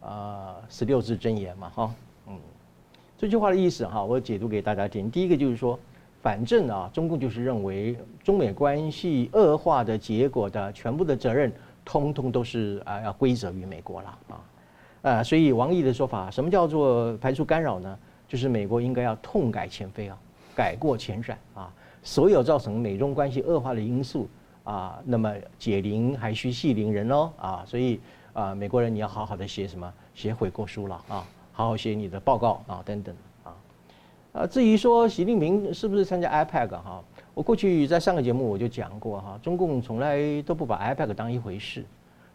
[0.08, 1.94] 啊，十六字真言嘛，哈，
[2.28, 2.38] 嗯，
[3.18, 5.10] 这句话的意思哈，我解读给大家听。
[5.10, 5.76] 第一个就是说，
[6.22, 11.52] 反正啊，中共就是认为中美关系恶化的结果的全部的责任，
[11.84, 14.38] 通通都是啊要归责于美国了啊，
[15.08, 17.98] 啊，所以王毅的说法，什么叫做排除干扰呢？
[18.26, 20.18] 就是美国应该要痛改前非啊，
[20.54, 24.28] 改过迁善啊，所有造成美中关系恶化的因素
[24.64, 28.00] 啊，那么解铃还须系铃人哦啊，所以。
[28.36, 29.90] 啊，美国人，你要好好的写什么？
[30.14, 33.56] 写悔过书了啊，好好写你的报告啊，等等啊。
[34.34, 41.82] 啊，至于说习近平是不是参加 IPAC 哈，我过去在上个节目我就讲过哈，中共从来都不把 IPAC 当一回事。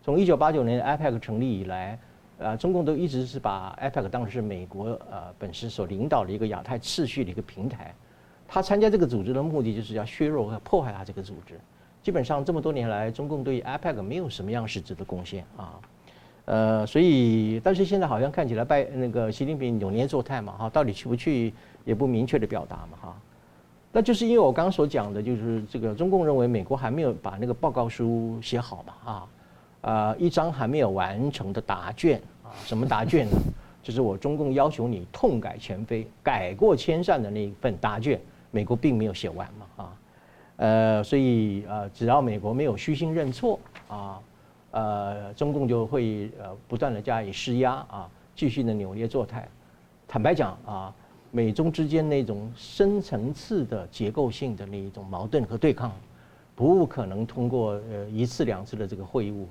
[0.01, 1.99] 从一九八九年 IPAC 成立以来，
[2.43, 7.93] 啊，中共都一直是把 IPAC 当成是美国呃本身所领导的一个亚太秩序的一个平台。
[8.47, 11.59] 他参加这个组织的目的就是要削弱和破坏他这个组织。
[12.03, 15.79] 基本上这么多年来，中共对 IPAC 没有什么样实质的贡献啊。
[16.45, 21.53] 呃，所以，但是现在好像看起来拜那个习近平扭捏作态嘛，哈，到底去不去
[21.85, 23.15] 也不明确的表达嘛，哈，
[23.91, 29.27] 那就是因为我刚所讲的，就是这个中共认为美国还没有把那个报告书写好嘛，啊，
[29.81, 33.37] 呃，一张还没有完成的答卷啊，什么答卷呢？
[33.83, 38.19] 就是我中共要求你痛改前非、改过迁善的那一份答卷，
[38.51, 39.97] 美国并没有写完嘛，啊，
[40.57, 44.19] 呃，所以呃，只要美国没有虚心认错啊。
[44.73, 49.45] 呃，中共就会呃不断的加以施压啊，继续的扭捏作态。
[50.07, 50.95] 坦白讲啊，
[51.29, 55.91] 美中之间那种深层次的结构性的那一种矛盾和对抗，
[56.55, 59.45] 不可能通过呃一次两次的这个会晤。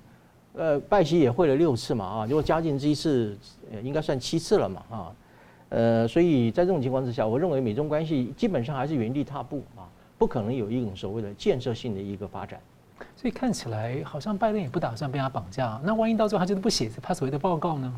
[0.54, 3.36] 呃，拜习也会了六次嘛啊，如果加进这一次，
[3.72, 5.12] 呃，应该算七次了嘛啊。
[5.68, 9.86] 呃，所以在这种情况之下，我认为美中关系基本上还是原地踏步啊，
[10.18, 12.58] 不可能有一种所谓的建设性的一个发展。
[13.16, 17.92] 所以看起来好像拜登也不打算被他绑架，那万一到最后他就是不写他所谓的报告呢？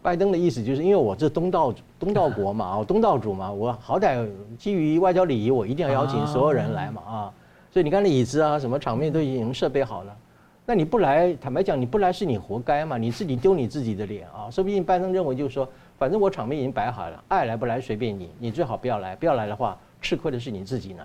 [0.00, 4.26] 拜登的意思就是因为我这东道东道国嘛，我东道主嘛，我好歹
[4.56, 7.32] 基于外交礼仪，我一定要邀请所有人来嘛啊，
[7.70, 10.16] 所以你看那椅子啊，什么场面都已经设备好了，
[10.70, 21.04] 那你不来，坦白讲你不来是你活该嘛，你自己丢你自己的脸啊，说不定拜登认为就是说，反正我场面已经摆好了，爱来不来随便你，你最好不要来，不要来的话，吃亏的是你自己呢。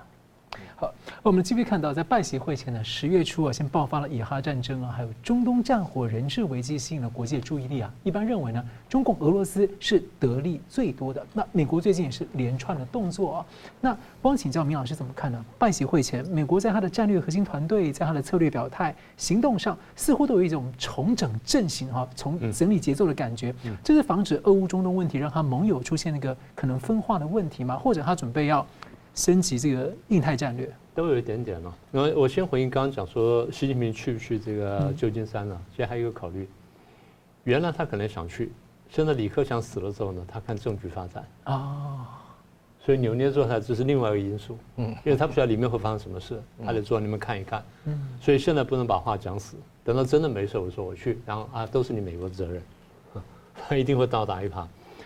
[0.78, 7.90] 好，我们继续看到，在拜习会前呢，十月初啊，先爆发了以哈战争啊，还有中东战火、人质危机，吸引了国际的注意力啊。
[8.04, 11.26] 一般认为呢，中共、俄罗斯是得利最多的。
[11.32, 13.46] 那美国最近也是连串的动作啊。
[13.80, 15.46] 那光请教明老师怎么看呢？
[15.58, 23.56] 拜习会前，美国在他的战略核心团队，在他的策略表态、行动上，似乎都有一种重整阵型哈，从整理节奏的感觉。
[23.82, 27.78] 这是防止俄乌中东问题让他盟友出现那个可能分化的问题吗？
[27.78, 28.68] 或者他准备要？
[29.15, 31.73] 升级这个印太战略都有一点点了。
[31.91, 35.60] 因为我先回应刚刚讲说，习近平去不去这个旧金山呢？
[35.71, 36.47] 其实还有一个考虑，
[37.45, 38.51] 原来他可能想去，
[38.89, 42.21] 现在李克强死了之后呢，他看政局发展啊，
[42.84, 44.58] 所以扭捏作态这是另外一个因素。
[44.78, 47.63] 嗯，因为他不知道里面会发生什么事，他得坐你们看一看。
[47.86, 52.62] 嗯，所以现在不能把话讲死，等到真的没事，我说我去，然后啊，都是你美国的责任，
[53.67, 54.65] 他 一定会倒打一耙。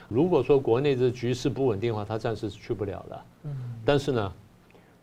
[0.09, 3.21] 如果说国内的局势不稳定的话，他暂时是去不了的。
[3.43, 4.33] 嗯，但是呢，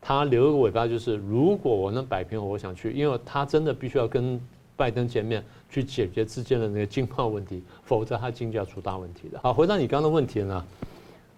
[0.00, 4.38] 他留个尾巴，就是如果我能摆平，我想去，因为他真的必须要跟
[4.76, 9.40] 拜登见面，去解决之间的那个经贸问题，否则他经济要出大问题的。
[9.42, 10.64] 好，回到你刚刚的问题呢，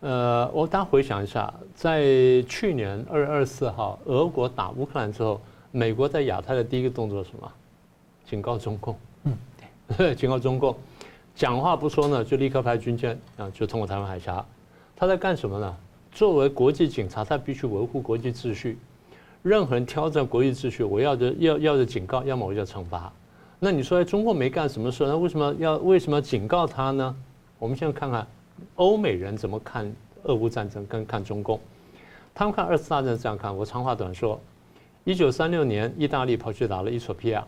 [0.00, 2.02] 呃，我大家回想一下，在
[2.48, 7.52] 去年二月二十四号，俄国打乌克兰之后，美国在亚太的第一个动作是什么？
[8.28, 8.96] 警告中共。
[9.24, 9.32] 嗯，
[9.96, 10.74] 对， 警告中共。
[11.38, 14.44] 讲话不说呢，就立刻派军舰啊，就通过台湾海峡。
[14.96, 15.76] 他在干什么呢？
[16.10, 18.76] 作为国际警察，他必须维护国际秩序。
[19.44, 23.12] 任何人挑战国际秩序，我要的要要的警告，要么我就要惩罚。
[23.60, 27.14] 那你说中共没干什么事，那为什么要为什么要警告他呢？
[27.60, 28.26] 我们现在看看
[28.74, 31.60] 欧美人怎么看俄乌战争跟看中共。
[32.34, 34.40] 他们看二次大战这样看，我长话短说。
[35.04, 37.46] 一九三六年，意大利跑去打了伊索比亚。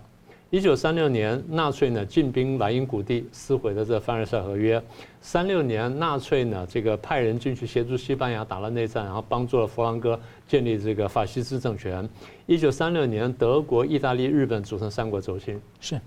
[0.50, 4.82] 一九三六年，纳粹呢进兵莱茵谷地，撕毁了这凡尔赛合约。
[5.20, 12.08] 三六年，纳粹呢这个派人进去协助西班牙打了内战，然后帮助了佛朗哥建立这个法西斯政权。
[12.46, 15.60] 一九三六年，德国、意大利、日本组成三国轴心。
[15.78, 16.00] 是。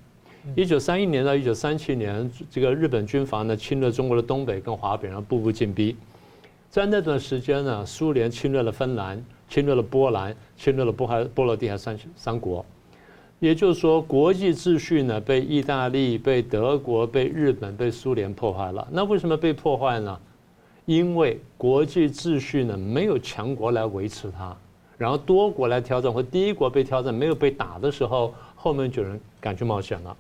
[0.57, 5.95] 一九三一年到一九三七年，这个日本军阀呢侵略中国的东北跟华北，然后步步进逼。
[6.69, 12.65] 在那段时间呢，苏联侵略了芬兰，侵略了波兰，侵略了波海波罗的海三三国。
[13.43, 18.87] 也就是说，国际秩序呢被意大利、被德国、被日本、被苏联破坏了。
[18.89, 20.17] 那为什么被破坏呢？
[20.85, 24.55] 因为国际秩序呢没有强国来维持它，
[24.97, 30.15] 然后多国来挑战，或第一国被挑战没有被打的时候，后面就有人敢去冒险了。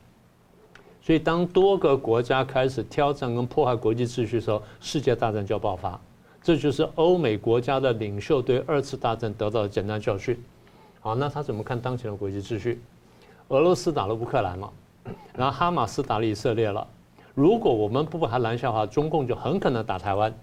[1.01, 5.97] 所以，当多个国家开始挑战跟破坏国际秩序的时候，世界大战就要爆发。
[6.41, 10.37] 这就是欧美国家的领袖对二次大战得到的简单教训。
[10.99, 12.81] 好，那他怎么看当前的国际秩序？
[13.49, 14.71] 俄罗斯打了乌克兰了，
[15.35, 16.85] 然后哈马斯打了以色列了。
[17.35, 20.33] 如果我们不把它拦下的话，中共就很可能打台湾。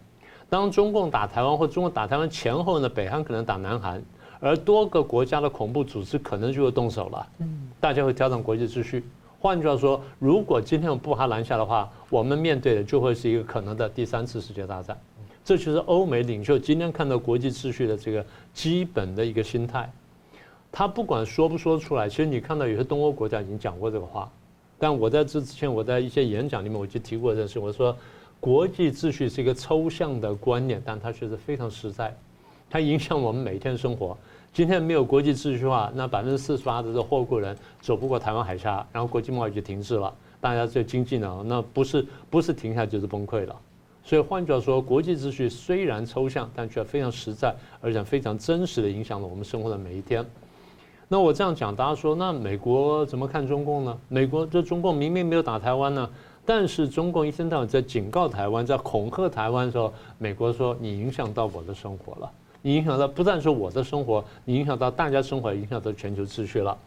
[0.48, 4.02] 当中共打台湾或中共打台湾前后呢，北韩可能打南韩，
[4.40, 7.26] 而多个国家的恐怖组织可能就会动手了。
[7.78, 9.04] 大家会挑战国际秩序。
[9.38, 14.98] 换句话说，如果今天我们不把它拦下的话，我们面对的就会是一个可能的第三次世界大战。
[15.44, 19.90] 这就是欧美领袖今天看到国际秩序的这个基本的一个心态。
[20.72, 24.30] 他不管说不说出来，其实你看到有些东欧国家已经讲过这个话，
[24.78, 27.58] 但我在这之前，我在一些演讲里面我就提过这事。
[27.58, 27.96] 我说，
[28.38, 32.16] 国际秩序是一个抽象的观念，但它确实非常实在，
[32.70, 34.16] 它影响我们每天生活。
[34.52, 43.54] 今天没有国际秩序的话，那百分之四十八的这货柜人走不过台湾海峡，然后国际贸易就停滞了，大家这经济呢，那不是不是停下就是崩溃了。
[44.02, 50.24] 所以换句话说，国际秩序虽然抽象，但却非常实在，而且非常真实的影响了我们生活的每一天。
[51.12, 53.98] 那我这样讲，大家说，那美国怎么看中共呢？
[54.06, 56.08] 美国这中共明明没有打台湾呢，
[56.46, 62.30] 但是中共一天到晚在警告台湾，在恐吓台湾的时候，美国说你影响到我的生活了，
[62.62, 66.78] 你影响到不但是我的生活，你影响到大家生活，影响到全球秩序了。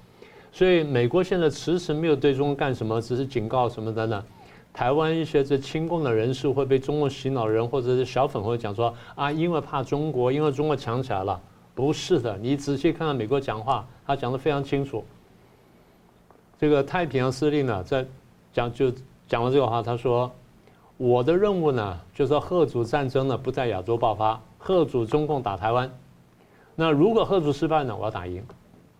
[0.53, 4.23] 所以美国现在迟迟没有对中共干什么，只是警告什么的呢？
[4.71, 11.37] 台湾一些这亲共的人士会被中共洗脑人，或者是小粉会讲说啊，因为怕中国，因为中国强起来了。
[11.75, 15.03] 不是的，你仔细看看美国讲话，他讲得非常清楚。
[16.59, 18.05] 这个太平洋司令呢，在
[18.53, 18.93] 讲就
[19.27, 20.31] 讲了这个话，他说
[20.97, 25.91] ：“我的任务呢，就是要吓阻战争呢不在亚洲爆发，吓阻中共打台湾。
[26.75, 28.43] 那如果吓阻失败呢，我要打赢。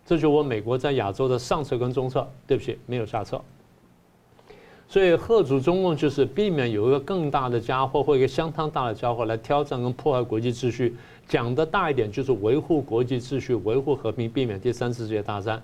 [0.06, 2.28] 这就是我美国在亚洲的上策跟中策。
[2.48, 3.40] 对不起，没有下策。
[4.90, 15.58] 所以吓阻中共就是避免有一个更大的家伙或一个相当大的家伙来挑战跟破坏国际秩序。”讲的大一点就是维护国际秩序、维护和平，避免第三次世界大战；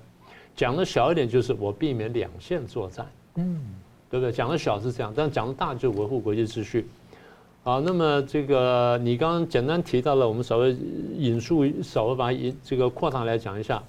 [0.56, 3.60] 讲的小一点就是我避免两线作战，嗯，
[4.10, 4.32] 对不对？
[4.32, 6.88] 讲的小是这样，但讲的大就是维护国际秩序。
[7.64, 10.76] 好，那么这个你刚刚简单提到了，我们稍微
[11.18, 13.84] 引述，稍微把引这个扩大来讲一下。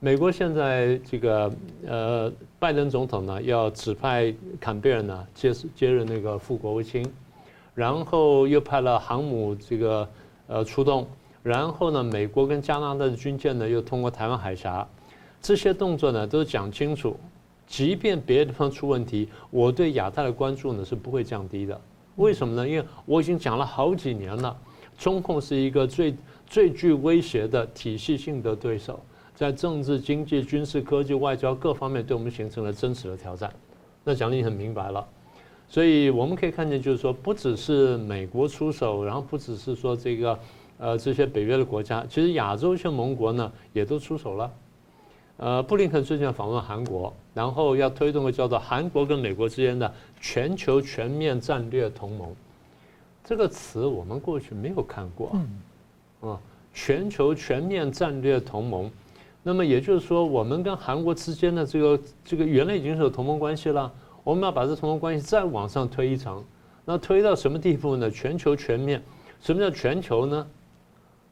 [0.00, 1.50] 美国现在这个
[1.86, 7.06] 呃，拜登总统呢要指派坎贝尔呢接接任那个副国务卿，
[7.74, 10.06] 然后又派了航母这个。
[10.52, 11.06] 呃，出动，
[11.44, 14.84] 然后呢，美国跟加拿大的军舰呢又通过台湾海峡，
[15.40, 17.16] 这些动作呢都讲清楚，
[17.68, 21.80] 即便别的地方出问题，我对亚太的关注呢是不会降低的。
[22.16, 22.68] 为什么呢？
[22.68, 24.56] 因为我已经讲了好几年了，
[24.98, 26.16] 中共是一个最
[26.48, 28.98] 最具威胁的体系性的对手，
[29.36, 33.48] 在政治、经济、军事、科技、外交各方面对我们形成了真实的挑战。
[34.02, 35.06] 那讲的你很明白了。
[35.70, 40.38] 所以我们可以看见，就是说，不只是美国出手，然后不只是说这个，
[40.78, 44.50] 呃，这些北约的国家，其实亚洲一些盟国呢也都出手了。
[45.36, 52.34] 呃，布林肯最近访问韩国，然后要推动个叫做韩国跟美国之间的全球全面战略同盟。
[53.22, 55.30] 这个词我们过去没有看过，
[56.20, 56.36] 啊，
[56.74, 58.90] 全球全面战略同盟。
[59.44, 63.90] 那么也就是说，我们跟韩国之间的这个这个原来已经是有同盟关系了。
[64.30, 66.40] 我们要把这同盟关系再往上推一层，
[66.84, 68.08] 那推到什么地步呢？
[68.08, 69.02] 全球全面，
[69.40, 70.46] 什么叫全球呢？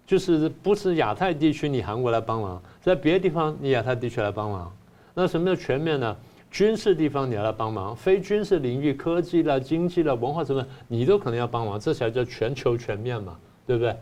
[0.05, 4.77] 就是不是亚太地区你韩国来帮忙，在别的地方你亚太地区来帮忙。
[5.15, 6.17] 那什么叫全面呢？
[6.51, 13.95] 军事地方你要来帮忙，非军事领域、科技了、经济了、文化什么，你都可能要帮忙，这才叫全球全面嘛，对不对？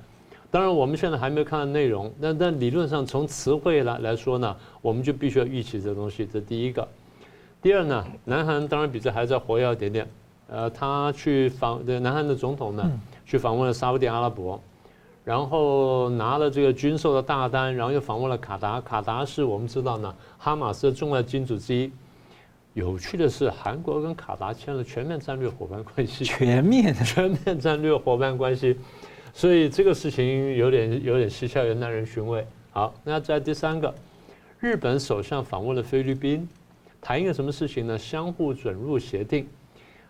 [0.50, 6.88] 当然我们现在还没有看到内容，但但理论上从词汇来来说呢，我们就必须要预期这东西，这第一个。
[7.66, 10.08] 第二呢，南韩当然比这还是要活跃一点点。
[10.46, 12.88] 呃，他去访的南韩的总统呢，
[13.24, 14.62] 去访问了沙乌地阿拉伯，
[15.24, 18.80] 然后拿了这个军售的大单，然后又访问了卡达。
[18.80, 21.90] 卡达是我们知道呢，哈马斯的重要金主之一。
[22.74, 28.78] 有趣的是，韩国跟卡达签了全面战略伙伴关系，全面 全面战略伙伴关系，
[29.34, 32.46] 所以这个事情有点有点蹊跷，有点耐人寻味。
[32.70, 33.92] 好，那在第三个，
[34.60, 36.48] 日本首相访问了菲律宾。
[37.06, 37.96] 谈一个什么事情呢？
[37.96, 39.46] 相互准入协定，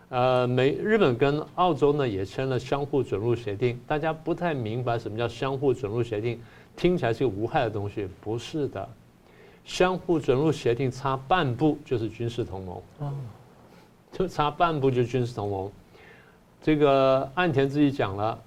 [0.09, 3.79] 呃，美日本跟澳洲呢也签了相互准入协定。
[3.85, 6.41] 大家不太明白什么叫相互准入协定，
[6.75, 8.89] 听起来是个无害的东西，不是的。
[9.63, 13.13] 相互准入协定差半步就是军事同盟，
[14.11, 15.71] 就差半步就是军事同盟。
[16.63, 18.41] 这个岸田自己讲了。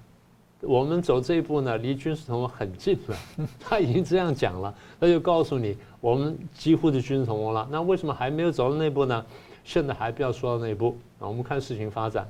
[0.63, 3.17] 我们走这一步呢，离军事同盟很近了。
[3.59, 7.69] 他已经这样讲了，他就告诉你，我们几乎是军事同盟了。
[7.71, 9.25] 那为什么还没有走到那一步呢？
[9.63, 12.27] 现在还不要说到那一步啊，我们看事情发展，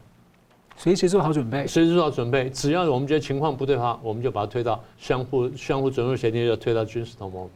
[0.76, 1.64] 随时做好准备。
[1.66, 7.48] 随时做好准备，只要我们觉得情况不对的话，我们就把它推到相互相互准入协定，就推到军事同盟。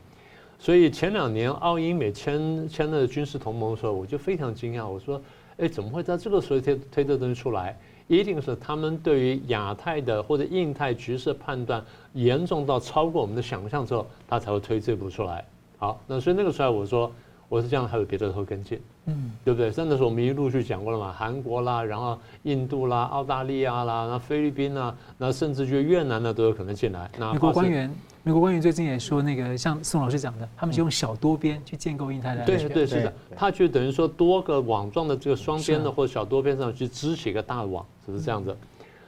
[0.61, 5.21] 所以前两年澳英美签签了军事同盟的时候，我就非常惊讶，我说，
[5.57, 7.77] 哎，怎么会在这个时候推推这东西出来？
[8.07, 15.45] 一定是他们对于亚太的或者印太局势判断严重到超过我们的想象之后，他才会推这步出来。
[15.79, 17.11] 好，那所以那个时候我说
[17.49, 19.71] 我是这样，还有别的会跟进，嗯，对不对？
[19.71, 27.11] 真的是我们一陆续讲过了嘛，韩国啦，然后印度啦，澳大利亚啦，那菲律宾啦，那甚至就越南呢都有可能进来。
[27.19, 27.91] 那美国官员。
[28.27, 32.57] 美国官员最近也说，那个像宋老师讲的，他们是用小多边去建构印太的安全。
[32.57, 38.57] 对对是的，他就等于说多个网状的这个双边的或者小多边上去支起一个大网，是不是这样子。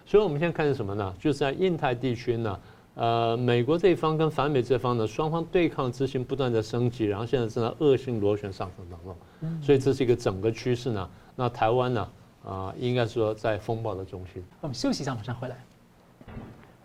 [0.05, 1.14] 所以我们现在看是什么呢？
[1.19, 2.61] 就是在印太地区呢，
[2.97, 9.14] 呃，美国这一方跟反美这方呢，双方对抗之心不断的升级，然后现在正在恶性螺旋上升当中。
[9.62, 11.09] 所以这是一个整个趋势呢。
[11.36, 12.09] 那台湾呢，
[12.42, 14.42] 啊，应该说在风暴的中心。
[14.62, 15.62] 我们休息一下，马上回来。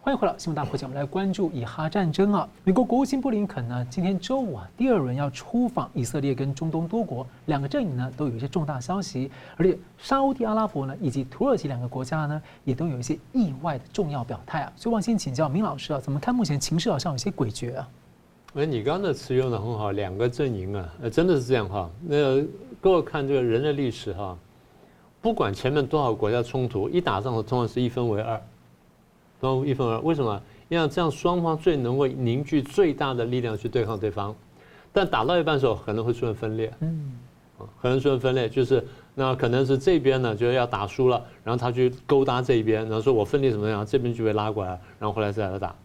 [0.04, 0.84] 欢迎回来，新闻大破解。
[0.84, 2.50] 我们来关注以哈战争啊。
[2.64, 14.74] 美国国务卿布林肯呢，今天周五啊，第二轮要出访以色列跟中东多国，两个阵营呢都有一些重大消息，而且沙乌地阿拉伯呢以及土耳其两个国家呢，也都有一些意外的重要表态啊。
[14.76, 17.88] 所以，我先请教明老师啊，怎么看目前情势好像有些诡谲啊？
[18.56, 21.88] 哎，你刚刚的词用的很好，两个阵营啊，呃，真的是这样哈。
[22.02, 22.42] 那
[22.82, 24.36] 各位看这个人类历史哈，
[25.22, 28.42] 不管前面多少国家冲突，一打仗的通常是一分为二。
[29.42, 30.42] 都一分为二，为什么？
[30.70, 34.34] 因为这样双方最能够凝聚最大的力量去对抗对方，
[34.94, 37.12] 但打到一半的时候可能会出现分裂，嗯，
[37.82, 38.82] 可能出现分裂，就是
[39.16, 45.76] 那可能是这边呢就要打输了，然后他去勾搭这一边，然后说我分裂怎么样，这边就被拉过来，然后后来再来打，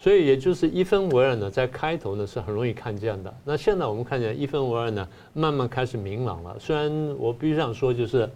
[0.00, 3.32] 所以也就是一分为二呢，在开头呢是很容易看见的。
[3.44, 6.56] 那现在我们看见一分为二呢，慢慢开始明朗了。
[6.58, 8.28] 虽然我必须这样说，就是。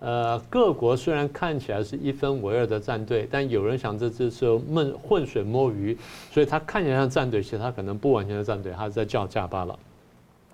[0.00, 5.98] 呃，各国虽然看起来是一分为二的战队，但有人想这只是闷浑水摸鱼，
[6.30, 9.76] 所以他看起来像战队，其实他可能不完全是战队，他是在叫价罢了。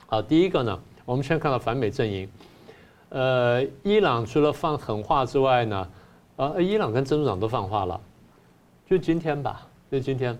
[0.06, 2.26] 好，第一个呢，我们先看到反美阵营，
[3.10, 5.88] 呃，伊朗除了放狠话之外呢，
[6.36, 8.00] 呃，伊朗跟真主党都放话了，
[8.88, 10.38] 就今天吧，就今天，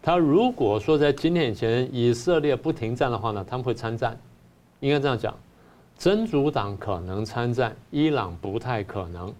[0.00, 4.16] 他如果说在今天以前以色列不停战的话呢，他们会参战，
[4.78, 5.34] 应该这样讲。
[6.04, 9.32] 真主党可能参战，伊朗不太可能。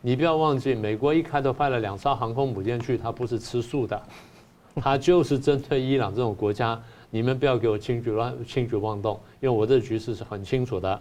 [0.00, 4.00] 你不要忘记，美国一开头派了两艘航空母舰去，它不是吃素的，
[4.76, 6.80] 它就是针对伊朗这种国家。
[7.10, 11.00] 你们不要给我轻举乱轻举妄动，因为我这局势是很清楚的。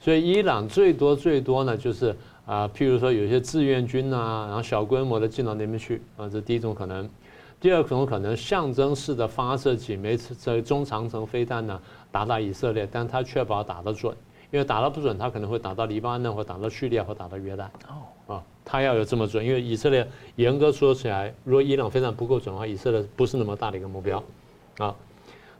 [0.00, 2.08] 所以伊朗最多最多呢，就是
[2.44, 7.08] 啊、呃，譬如说有些志愿军啊，然后小规模的进到那边去啊，这第一种可能。
[7.60, 11.80] 第二种可能象征式的发射几枚这中长程飞弹呢，
[12.10, 14.12] 打打以色列，但他确保打得准，
[14.52, 17.64] 因为打得不准，他可能会打到黎巴嫩，或打到叙利亚，或打到约旦。
[17.88, 24.22] 哦，啊，他要有这么准，因为以色列严格说起来，如果伊朗非常不够准的话，以色列不是那么大的一个目标。
[24.76, 24.94] 啊，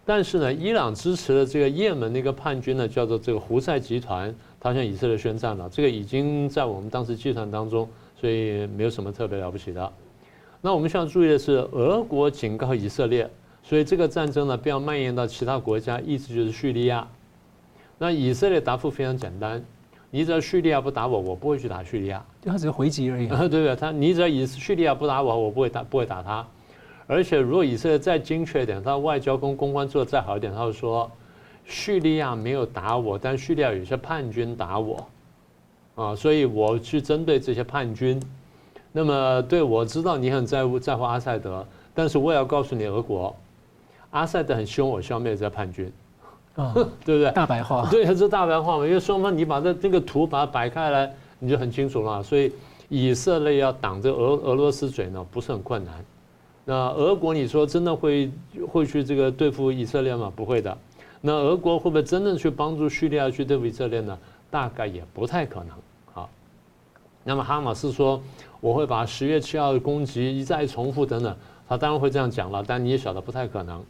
[0.05, 7.89] 但是呢，伊朗支持的这个也门那个叛军呢，叫做这个胡塞集团，他向以色列宣战了，这个已经在我们当时计算当中，
[8.21, 9.91] 所以没有什么特别了不起的。
[10.61, 13.29] 那我们需要注意的是，俄国警告以色列，
[13.63, 17.09] 所以这个战争呢，不要蔓延到其他国家，意思就是叙利亚。
[17.99, 19.63] 那以色列答复非常简单，
[20.11, 22.25] 你只要叙利亚不打我，我不会去打叙利亚。
[22.45, 23.27] 他只是回击而已。
[23.31, 23.77] 对不对？
[23.77, 26.47] 他你只要以叙利亚不打我，我不会打，不会打他。
[27.07, 31.11] 而且如果以色列再精确一点，他外交跟公关做的再好一点，他会说，
[31.65, 35.07] 叙利亚没有打我，但叙利亚有些叛军打我，
[35.95, 38.21] 啊，所以我去针对这些叛军。
[38.93, 43.35] 那么，对，我知道你很在乎在乎阿塞德，但是我也要告诉你，俄国，
[44.11, 45.91] 阿塞德很凶我消灭这叛军，
[46.57, 46.73] 啊，
[47.05, 47.31] 对不对？
[47.33, 52.23] 大白话， 对，这大白话嘛，因为双方你把这这个图把它摆开来，你就很清楚了。
[52.23, 52.53] 所以
[52.89, 55.95] 以色列要挡着俄俄罗斯嘴呢，不是很困难。
[56.65, 58.31] 那俄国你说真的会
[58.71, 60.33] 会去这个对付以色列吗？
[60.35, 60.77] 不会的。
[61.21, 64.19] 那俄国会不会真正去帮助叙利亚去对付以色列呢？
[64.51, 65.69] 大概也不太可能。
[66.13, 66.29] 好，
[67.25, 68.21] 那么哈马斯说
[68.61, 71.35] 我会把十月七号的攻击一再重复等等，
[71.69, 73.83] 他当然会这样讲了，但你也晓得不太可能。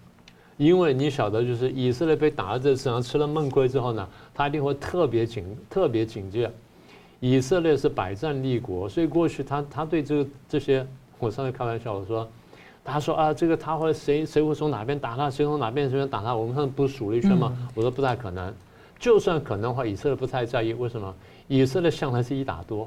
[0.62, 6.48] 因为你晓得，就是以色列被打了这次然后吃了闷亏之后呢，他一定会特别警特别警戒。
[7.18, 10.86] 以色列是百战立国，所以过去他他对这个这些，
[11.18, 12.28] 我上次开玩笑我说，
[12.84, 17.52] 他说啊，这个他会谁谁会从哪边打他，谁从哪边谁边打他，我们上次不是数了一圈吗？
[17.74, 18.54] 我说不太可能，
[19.00, 21.12] 就算可能的话，以色列不太在意，为什么？
[21.48, 22.86] 以色列向来是一打多。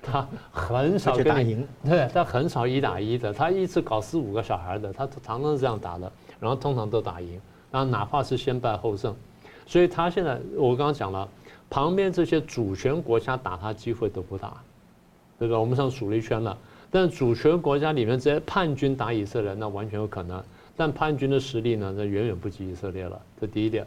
[0.00, 6.10] 他很少跟你赢，对，他很少一打一的，他一次搞四五个小孩的，他常常是这样打的，
[6.40, 9.14] 然后通常都打赢，然后哪怕是先败后胜，
[9.66, 11.28] 所以他现在我刚刚讲了，
[11.68, 14.56] 旁边这些主权国家打他机会都不大，
[15.38, 15.58] 对吧？
[15.58, 16.56] 我们上数了一圈了，
[16.90, 20.42] 但主权国家里面这些叛军打以色列，那完全有可能，
[20.76, 23.86] 但叛军的实力呢，那远远不及以色列了，这第一点。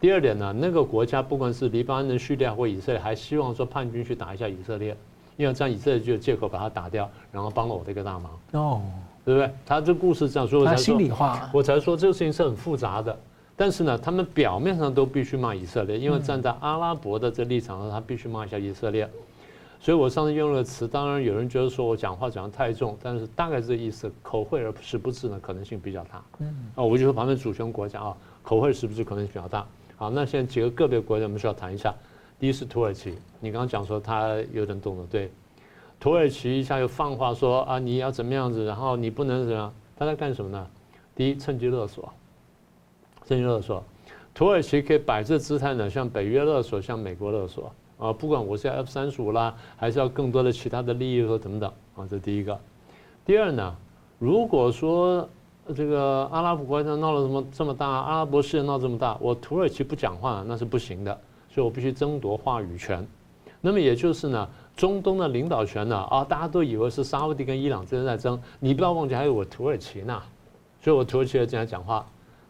[0.00, 4.96] 第二点呢，那个国家不管是黎巴嫩、叙利亚或以色列，还希望说叛军去打一下以色列。
[5.36, 8.82] 因为这样以色列就有借口把他打掉，然后帮了我这个大忙哦，
[9.30, 9.54] 对不对？
[9.64, 13.16] 他这故事这样说，我才说心里话，我才说这个事情是很复杂的。
[13.56, 19.08] 但是呢，他们表面上都必须骂以色列，因为站在阿拉伯的这立场上，他必须骂一下以色列。
[19.78, 26.22] 所以我上次用了个词，当然有人觉得说我讲话讲得太重，但是大概这个意思，口惠而实不至呢，可能性比较大。
[26.38, 29.66] 嗯，啊，我就说旁边主权国家啊，口惠实不至可能性比较大。
[29.96, 31.94] 好，那现在几个个别国家我们需要谈一下。
[32.38, 35.30] 第一是土耳其，你刚刚讲说他有点动了，对，
[36.00, 40.66] 土耳其一下又放话说啊，你要怎么样子，然后你不能怎样，他在干什么呢？
[41.14, 42.10] 第一，趁机勒索，
[43.26, 43.84] 趁机勒索，
[44.32, 52.58] 土耳其可以摆这姿态呢，向北约勒索，向美国勒索啊，不管我是要 F 三十五啦，还是要更多的其他的利益或等等啊，这第一个。
[53.26, 53.76] 第二呢，
[54.18, 55.28] 如果说
[55.76, 61.20] 这个阿拉伯国家闹了什么这么大，阿拉伯世界闹这么大，我土耳其不讲话那是不行的。
[61.52, 63.04] 所以我必须争夺话语权，
[63.60, 70.22] 那么也就是呢，中东的领导权呢，啊，大家都以为是沙乌地跟伊朗之间在争，你不要忘记还有我土耳其呢，
[70.82, 72.06] 所以我土耳其也经常讲话。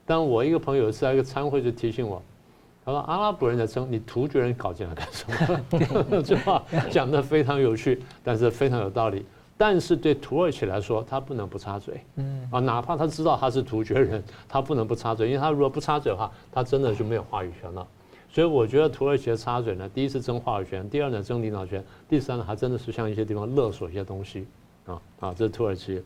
[0.06, 2.22] 但我一个朋友有一次在一个参会就提醒我，
[2.84, 5.24] 他说阿拉伯人在争，你突厥人搞进来干什
[6.10, 6.22] 么？
[6.22, 9.24] 这话讲得非常有趣，但是非常有道理。
[9.56, 17.86] 但是对土耳其来说，他不能不插嘴，嗯，啊，哪怕他知道他是突厥人，他不能不插嘴，因为他如果不插嘴的话，他真的就没有话语权了。
[18.32, 24.46] 所以我觉得土耳其的插嘴呢，第一是争话语权，第二呢争领导权，第三呢还真的是向一些地方勒索一些东西，
[24.86, 26.00] 啊啊，这是土耳其。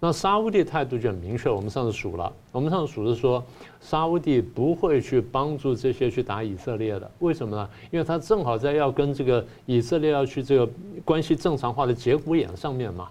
[0.00, 3.42] 那沙乌地态度就很明确，我们上次数了，我们上次数是说
[3.80, 7.70] 沙乌地不会去帮助这些去打以色列的，为什么呢？
[7.90, 10.68] 因为他正好在要跟这个以色列要去这个
[11.04, 13.08] 关系正常化的节骨眼上面嘛。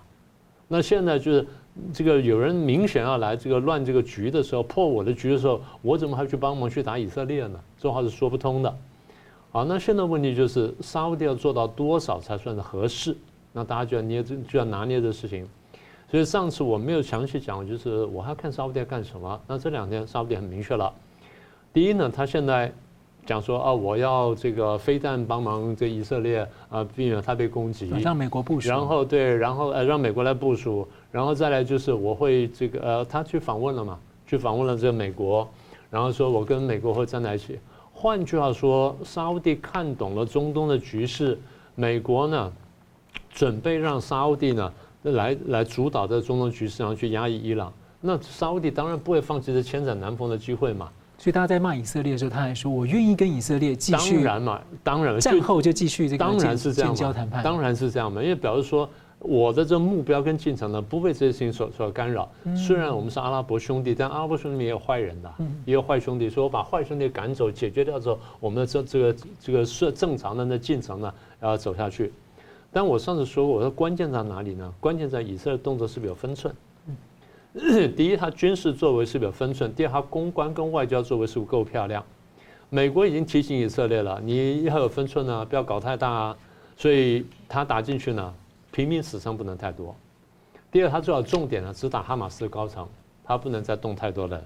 [0.68, 1.48] 那现在就是。
[1.92, 7.60] 这个有人明显要来这个乱这个局的时候，破我的局的时候，我怎么还去帮忙去打以色列呢？
[7.80, 8.78] 这话是说不通的。
[9.52, 13.16] 好，那现在问题就是沙乌地要做到多少才算是合适？
[13.52, 15.48] 那大家就要捏这就要拿捏这事情。
[16.10, 19.42] 所以上次我没有详细讲，就是我还要看沙乌地要干什么。
[19.48, 20.94] 那这两天沙乌地很明确了。
[21.72, 22.72] 第一呢，他现在
[23.26, 28.70] 讲说啊，我要这个飞弹帮忙这以色列啊，避免他被攻击，让美国部署。
[28.70, 30.88] 然后对，然后呃让美国来部署。
[31.12, 35.48] 然后再来就是我会这个呃，他去访问了嘛，去访问了这个美国，
[35.90, 37.60] 然后说我跟美国会站在一起。
[37.92, 41.40] 换句话说，沙乌地看懂了中东的局势，
[41.76, 42.52] 美国呢
[43.32, 47.72] 准备让沙乌地呢来来主导这中东局势，然后去压抑伊朗。
[48.02, 50.90] 那沙乌地当然不会放弃这千载难逢的机会嘛。
[51.24, 54.16] 所以大家在骂以色列的时候，他还说我愿意跟以色列继续。
[54.16, 58.90] 当然嘛，当然战后就继续这个当然是这样建交谈判，当然是这样嘛，因为表示说。
[59.20, 62.30] 我的这个目标跟进程呢，不被这些事情所所干扰。
[62.58, 66.30] 虽然我们是阿拉伯兄弟，但阿拉伯兄弟也有坏人的，也有坏兄弟。
[66.30, 72.12] 所以我把坏兄弟赶走、解决掉之后，我们的这这个这个是正常的那进程呢，要走下去。
[72.70, 74.70] 但我上次说过，我说关键在哪里呢？
[74.82, 76.54] 关键在以色列动作是不是有分寸？
[77.96, 82.04] 第一，他军事作为是不是有分寸；第二，他公关跟外交作为是不够漂亮？
[82.70, 86.38] 美国已经提醒以色列了，你要有分寸啊，不要搞太大啊。
[86.76, 88.34] 所以他打进去呢。
[88.72, 89.96] 平民死伤不能太多。
[90.72, 92.90] 第二，他最好重点呢，只打哈马斯的高层，
[93.24, 94.44] 他不能再动太多人。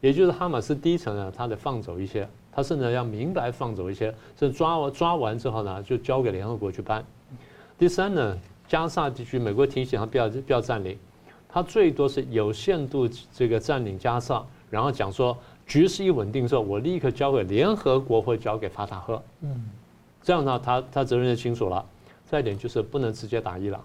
[0.00, 7.04] 也就是哈马斯低层呢，他得放走一些，他甚至要明白放走一些，是抓完抓完之后呢，就交给联合国去办。
[7.76, 10.98] 第三呢，加沙地区，美国提醒他不要不要占领，
[11.48, 15.36] 他最多是有限度这个占领加沙，然后讲说
[15.66, 19.22] 局势一稳定之后，我立刻交给联合国或交给法塔赫。
[19.40, 19.68] 嗯，
[20.22, 21.84] 这样呢，他他责任就清楚了。
[22.26, 23.82] 再一点就是不能直接打伊朗，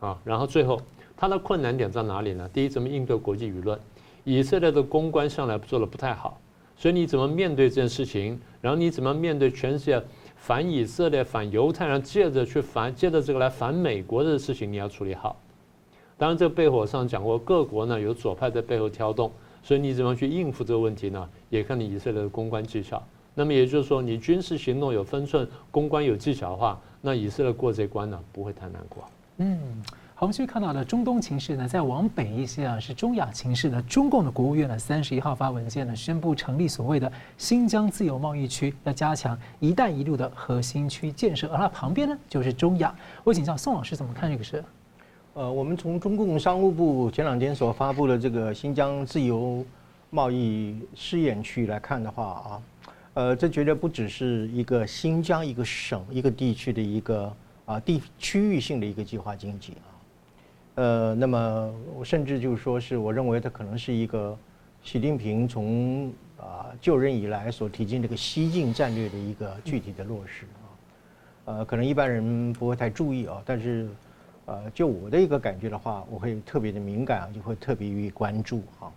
[0.00, 0.80] 啊，然后最后
[1.16, 2.50] 他的困难点在哪里呢？
[2.52, 3.78] 第一，怎么应对国际舆论？
[4.24, 6.40] 以色列的公关向来做的不太好，
[6.76, 8.40] 所以你怎么面对这件事情？
[8.60, 10.02] 然后你怎么面对全世界
[10.34, 15.36] 反以色列、反犹太人，借着去反，借着这个来反美国的事情，你要处理好。
[16.18, 19.30] 当然，这背后上讲过，各国呢有左派在背后挑动，
[19.62, 21.28] 所以你怎么去应付这个问题呢？
[21.50, 23.02] 也看你以色列的公关技巧。
[23.34, 29.04] 那么也就是说，你军事行动有分寸，公关有技巧的话，那以色列过这关呢，不会太难过。
[29.36, 29.58] 嗯，
[30.14, 33.82] 好，我们继续看到的中东情势呢，再往北一些啊，是中亚情势呢。
[33.82, 41.46] 中共的国务院呢，三十一号发文件呢，宣布成立所谓的新疆自由贸易区，要加强“一带一路”的核心区建设。
[41.48, 42.94] 而它旁边呢，就是中亚。
[43.22, 44.64] 我请教宋老师怎么看这个事？
[45.36, 49.62] 呃，我们从中共商务部前两天所发布的这个新疆自由
[50.08, 52.62] 贸易试验区来看的话啊。
[53.12, 57.30] 呃，这绝对不只是一个新疆一个省一个地区的一个
[57.66, 59.88] 啊地区域性的一个计划经济啊，
[60.76, 61.70] 呃，那么
[62.02, 64.34] 甚至就是说是我认为它可能是一个
[64.82, 70.64] 习近平从啊就任以来所提进这个西进战略的一个具体的落实啊，
[71.44, 73.86] 呃，可能一般人不会太注意啊，但是
[74.46, 78.90] 呃，就我的一个感觉的话，我会特别的敏感啊，就会特别予以关注哈。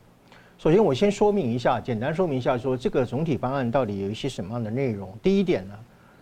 [0.59, 5.11] 首先，我先说明一下，简单说明一下，说这个总体方案到底有一些什么样的内容。
[5.23, 5.73] 第一点呢，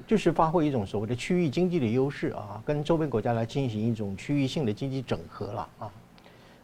[0.05, 5.91] 就是发挥一种所谓的区域经济的优势啊，跟周边国家来进行一种区域性的经济整合了啊，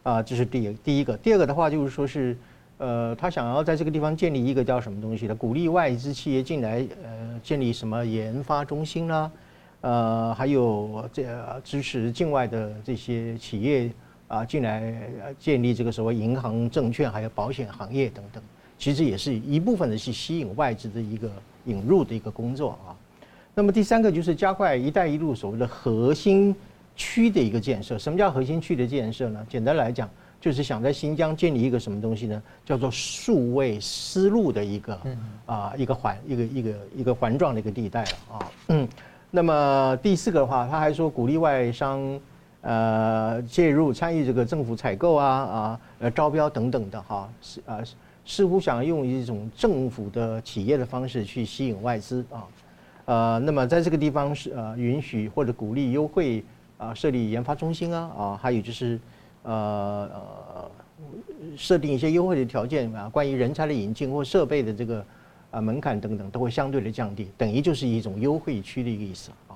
[0.04, 1.18] 啊，这是第一第一个。
[1.18, 2.38] 第二个的话，就是说是，
[2.78, 9.30] 呃，他想要在这个地方建立一个叫什么东西的，鼓励外资企业进来，呃，建立什么研发中心啦，
[9.84, 11.24] 呃，还有这
[11.64, 13.92] 支持境外的这些企业。
[14.30, 14.96] 啊，进来
[15.38, 18.42] 建立这个所谓银行、证券还有保险行业等等，
[18.80, 21.30] 其实也是一部分的是吸引外资的一个
[21.66, 22.98] 引入的一个工作啊。
[23.54, 26.56] 那么第三个就是加快“一带一路”所谓的核心
[26.96, 28.00] 区的一个建设。
[28.00, 29.46] 什么叫核心区的建设呢？
[29.48, 30.10] 简单来讲，
[30.42, 32.42] 就是想在新疆建立一个什么东西呢？
[32.66, 35.00] 叫做数位丝路的一个
[35.46, 38.52] 啊一个环一个一个一个环状的一个地带了啊。
[38.70, 38.88] 嗯，
[39.36, 42.20] 那么第四个的话，他还说鼓励外商。
[42.66, 47.80] 呃，介入参与这个政府采购啊啊，呃招标等等的哈，是啊，
[48.24, 52.48] 似乎想用一种政府的企业的方式去吸引外资啊，
[53.04, 56.42] 呃，那么在这个地方是呃允许或者鼓励优惠
[56.78, 58.98] 啊设立研发中心啊啊，还有就是
[59.42, 60.72] 呃呃
[61.58, 65.06] 设定一些优惠的条件啊，关于人才的引进或设备的这个
[65.54, 69.54] 啊门槛等等都会相对的降低，等于就是一种优惠区的一个意思啊。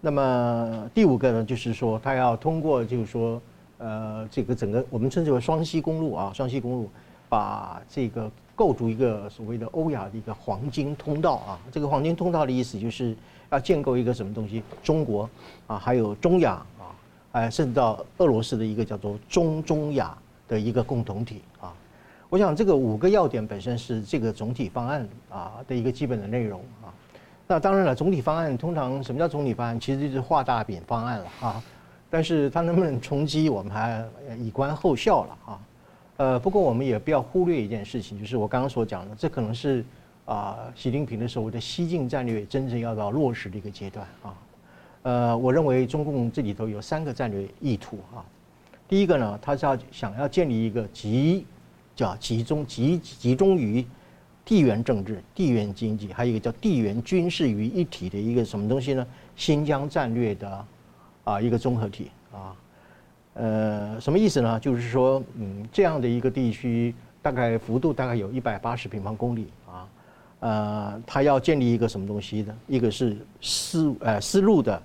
[0.00, 3.42] 那么第五个呢，就是说他要通过，就是说，
[3.76, 6.90] 呃，这个整个我们称之为双溪公路啊，双溪公路，
[7.28, 11.60] 把这个构筑一个所谓的欧亚的一个黄金通道啊。
[11.70, 13.14] 这个黄金通道的意思就是
[13.50, 14.62] 要建构一个什么东西？
[14.82, 15.28] 中国
[15.66, 16.88] 啊，还有中亚啊，
[17.32, 20.16] 哎，甚至到俄罗斯的一个叫做中中亚
[20.48, 21.74] 的一个共同体啊。
[22.30, 26.92] 我想这个五个要点本身是这个总体方案啊的一个基本的内容啊。
[27.46, 29.80] 那当然了，总体方案通常什么叫总体方案？
[29.80, 31.62] 其实就是画大饼方案了啊。
[32.10, 34.04] 但是它能不能冲击，我们还
[34.38, 35.60] 以观后效了啊。
[36.18, 39.84] 呃，不过我们也不要忽略一件事情，就是我刚刚所讲的，这可能是
[40.26, 44.34] 啊习近平的所谓的西进战略真正要到落实的一个阶段啊。
[45.02, 48.20] 呃，我认为中共这里头有三个战略意图啊。
[48.86, 51.46] 第一个呢，他是要想要建立一个集
[51.98, 53.84] 叫集中集集中于。
[54.44, 59.06] 地缘政治、地缘经济，还有一个叫地缘军事于一体的一个什么东西呢？
[59.36, 60.64] 新疆战略的
[61.24, 62.56] 啊一个综合体啊，
[63.34, 64.58] 呃，什么意思呢？
[64.58, 69.88] 就是说，嗯，这样的一个地区，大概幅度大概有一百八十平方公里啊，
[70.40, 72.56] 呃，它要建立一个什么东西呢？
[72.66, 74.82] 一个是思呃思路的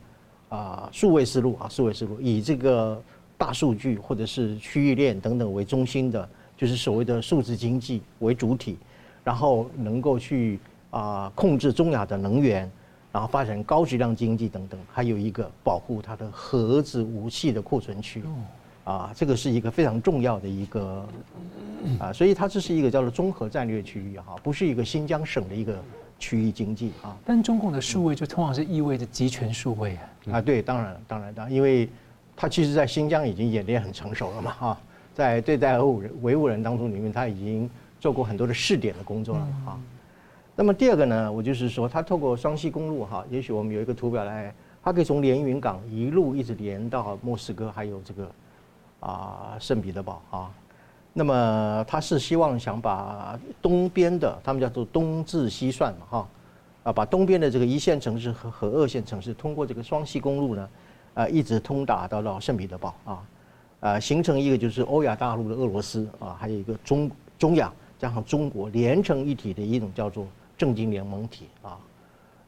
[0.50, 3.02] 啊数位思路啊数位思路，以这个
[3.38, 6.28] 大数据或者是区域链等等为中心的，
[6.64, 8.78] 就是所谓的数字经济为主体。
[9.26, 10.60] 然后能够去
[10.90, 12.70] 啊控制中亚的能源，
[13.10, 18.22] 然后发展高质量经济等等，还有一个保护它的核子武器的库存区，
[18.84, 21.08] 啊，这个是一个非常重要的一个
[22.00, 25.82] 啊，所以它这是一个叫做综合战略区域哈，不是一个新疆省的一个
[26.20, 27.16] 区域经济啊。
[27.24, 30.34] 但中共的数位就通常是意味着集权数位啊。
[30.34, 31.88] 啊，对，当然当然当然，因为
[32.36, 34.78] 它其实在新疆已经演练很成熟了嘛哈，
[35.14, 37.70] 在对待俄人维吾人当中里面，他已经。
[38.04, 39.80] 做过很多的试点的工作了啊。
[40.58, 44.54] 那么第二个呢，我就是说，他透过双溪公路哈，也许我们有一个图表来，
[44.84, 48.30] 它可以从连云港一路一直连到莫斯科，还有这个
[49.00, 50.52] 啊圣彼得堡啊。
[51.14, 56.28] 那么他是希望想把东边的，他们叫做东至西算嘛，哈，
[56.84, 60.70] 啊，把东边的这个一线城市和和二线城市通过这个双溪公路呢，
[61.14, 63.24] 啊，一直通达到到圣彼得堡啊，
[63.84, 67.70] 啊，形成一个就是欧亚大陆的俄罗斯啊，还有一个中中亚
[68.00, 70.26] 加上中国连成一体的一种叫做
[70.58, 71.78] 政经联盟体啊，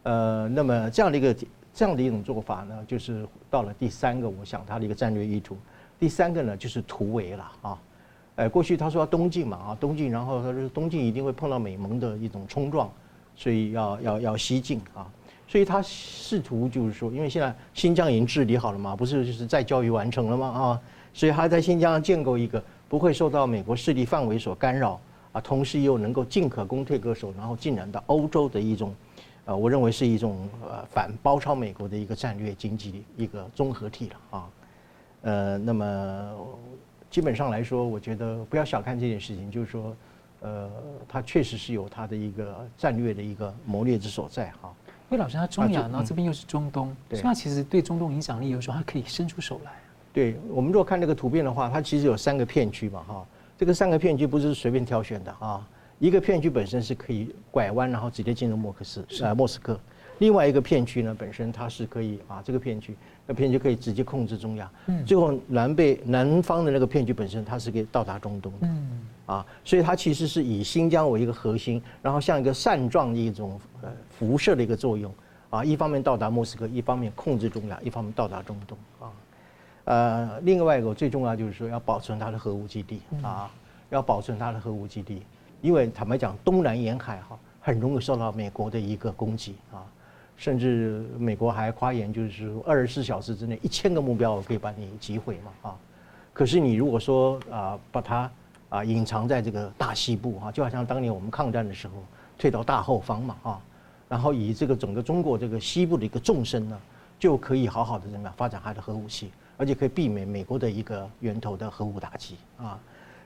[0.04, 1.36] 呃，那么这样的一个
[1.74, 5.58] 这样的一种做法呢，就是到了第三个，我想他的一个战略意图，
[6.00, 7.78] 第三个呢就是突围了啊。
[8.38, 12.90] 哎，过去他说要东进嘛啊，东进，然后他说东进一定会碰到美盟的一种冲撞，
[13.36, 15.06] 所以要要要西进啊，
[15.50, 20.82] 所以他试图就是说，因为现在新疆已经治理好了嘛，不是就是再教育完成了吗啊？
[21.16, 24.99] 所以他在新疆建构一个不会受到美国势力范围所干扰
[25.32, 28.93] 啊，同时又能够进可攻退可守，然后进展到欧洲的一种，
[29.45, 34.49] 呃，我认为是一种呃反包抄美国的一个战略经济一个综合体了啊，
[35.22, 36.36] 呃，那么。
[37.07, 39.95] 基本上来说，我觉得不要小看这件事情，就是说，
[40.41, 40.70] 呃，
[41.07, 44.74] 它确实是有它的一个战略的一个谋略之所在哈。
[45.09, 49.72] 因为老师他中亚，然后这边又是中东，对，所以他其实对中东影响力有时候他可以伸出手来。
[50.16, 53.26] 对，我们如果看这个图片的话，它其实有三个片区嘛哈，
[53.57, 55.68] 这个三个片区不是随便挑选的啊，
[55.99, 59.78] 一个片区本身是可以拐弯，然后直接进入莫克斯呃莫斯科。
[60.20, 62.95] 另外一个片区呢，本身它是可以啊，这个片区，
[63.28, 64.72] 那片区可以直接控制中亚。
[64.86, 65.03] 嗯。
[65.03, 68.59] 最后南北南方的那个片区本身，它是可以到达中东的。
[68.61, 69.01] 嗯。
[69.26, 75.13] 啊，所以它其实是以新疆为一个核心，然后像一个扇状的一种呃辐射的一个作用
[75.49, 79.11] 啊，一方面到达莫斯科，一方面控制中亚，一方面到达中东啊。
[79.86, 83.50] 呃，另外一个最重要就是说要保存它的核武基地啊，
[83.90, 85.24] 要保存它的核武基地，
[85.62, 89.82] 因为坦白讲，东南沿海哈很容易受到美国的一个攻击啊。
[90.38, 95.76] 甚至美国还夸言，就是二十四小时之内一千个目标我可以把你击毁嘛啊！
[96.34, 98.30] 可是你如果说啊，把它
[98.68, 101.94] 啊隐藏在这个大西部啊，就好像当年我们抗战的时候
[102.38, 103.62] 退到大后方嘛啊，
[104.10, 106.78] 然后以这个整个中国这个西部的一个纵深呢，
[107.18, 112.80] 就可以好好的怎么样发展它的核武器，而且可以避免美国的一个源头的核武打击啊！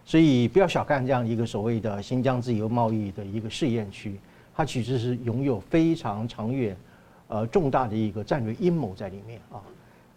[0.05, 4.19] 所以不要小看这样一个所谓的新疆自由贸易的一个试验区，
[4.55, 6.75] 它其实是拥有非常长远。
[7.32, 9.61] 呃，重大的一个战略阴谋在里面啊，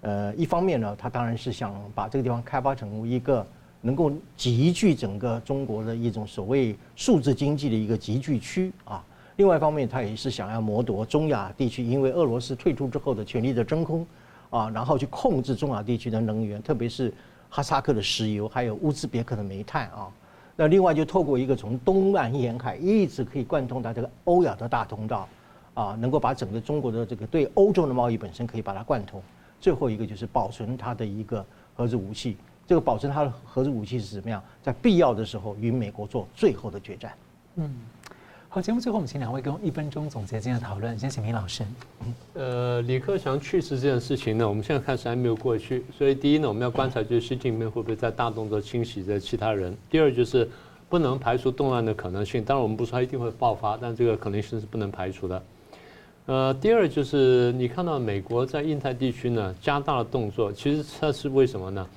[0.01, 3.47] 呃，一方面呢，他当然是想把这个地方开发成为一个
[3.83, 9.05] 能够集聚整个中国的一种所谓数字经济的一个集聚区啊；
[9.37, 14.07] 另外一方面，他也是想要剥夺中亚地区因为俄罗斯退出之后的权力的真空
[14.53, 17.13] 啊，然后去控制中亚地区的能源，特别是
[17.51, 20.09] 哈萨克的石油，还有乌兹别克的煤炭啊。
[20.55, 25.29] 那另外就透过一个从东南沿海一直可以贯通到这个欧亚的大通道。
[25.75, 29.23] 啊，能够把整个中国的这个对欧洲的贸易本身可以把它贯通。
[29.59, 31.43] 最后一个就是保存它的一个
[31.75, 32.37] 核子武器。
[32.67, 34.43] 这个保存它的核子武器是怎么样？
[34.63, 37.15] 在必要的时候与美国做最后的决战。
[37.55, 37.75] 嗯，
[38.55, 40.99] 好，节目最后我们请两位跟我一分钟总结今天的讨论。
[40.99, 41.65] 先请明老师。
[42.35, 45.87] 呃，李克强去世这件事情呢，我们现在看是还没有过去。
[45.97, 49.75] 所以第一呢，我们要观察就是习近平会不会在大动作清洗着其他人。
[49.89, 50.47] 第二就是
[50.91, 52.45] 不能排除动乱的可能性。
[52.45, 55.43] 当然我们不说它一定会爆发，但这个可能性是不能排除的。
[56.27, 61.89] 呃，第二就是你看到美国在印太地区呢加大了动作，其实它是为什么呢？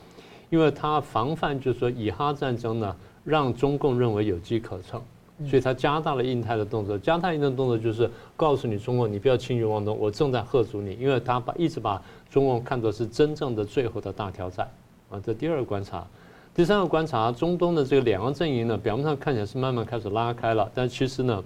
[0.50, 2.96] 因为它防范就是说以哈战争呢
[3.26, 5.02] 让中共认为有机可乘，
[5.48, 6.98] 所以他加大了印太的动作。
[6.98, 14.70] 加大印太的动作就是告诉你中共你不要轻举妄动，我正在吓阻你，因为他把一直把中共看作是真正的最后的大挑战
[15.10, 15.22] 啊。
[15.26, 16.06] 这第二个观察，
[16.54, 21.44] 第三个观察，中东的这个两个阵营呢，表面上看起来是慢慢开始拉开了，但其实呢。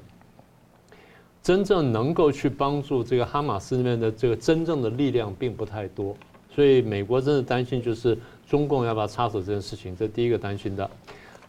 [1.41, 6.13] 真正能够去帮助这个哈马斯那边的这个真正的力量并不太多，
[6.53, 8.15] 所以美国真的担心就是
[8.45, 10.87] 中共要不要插手这件事情，这第一个担心的。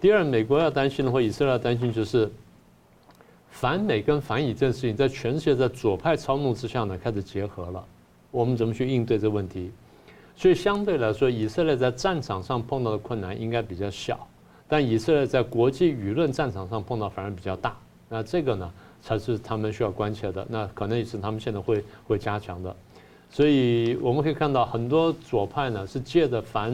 [0.01, 2.31] 第二，美国要担心的话，以色列要担心就是
[3.51, 7.85] 反美跟反以这件事情在全世界在左派操弄之下呢开始结合了，
[8.31, 9.71] 我们怎么去应对这个问题？
[10.35, 14.27] 所以相对来说，以色列在战场上碰到的困难应该比较小，
[14.67, 17.77] 但以色列在国际舆论战场上碰到反而比较大。
[18.09, 18.73] 那这个呢？
[19.03, 22.77] 才是他们需要关切的，那可能也是他们现在会会加强的，
[23.31, 26.71] 所以我们可以看到很多左派呢是借着反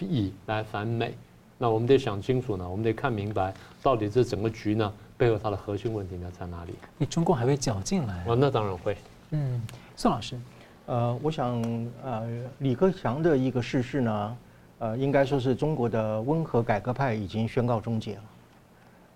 [0.00, 1.14] 以来反美，
[1.62, 3.52] 那我们得想清楚呢，我们得看明白
[3.82, 6.72] 到底这整个局呢背后它的核心问题呢在哪里？
[6.96, 8.24] 你中共还会搅进来？
[8.26, 8.96] 哦，那当然会。
[9.32, 9.60] 嗯，
[9.94, 10.40] 宋老师，
[10.86, 11.62] 呃，我想
[12.02, 12.26] 呃
[12.60, 14.36] 李克强的一个逝世呢，
[14.78, 18.22] 呃，应该说是中国的温和改革派已经宣告终结了。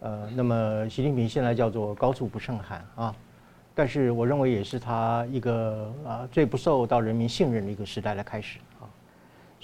[0.01, 3.17] 呃，那么习近平现在叫做高处不胜寒啊，
[3.75, 8.64] 但是我认为也是他一个啊最不受到人民信任的一个时代的开始啊，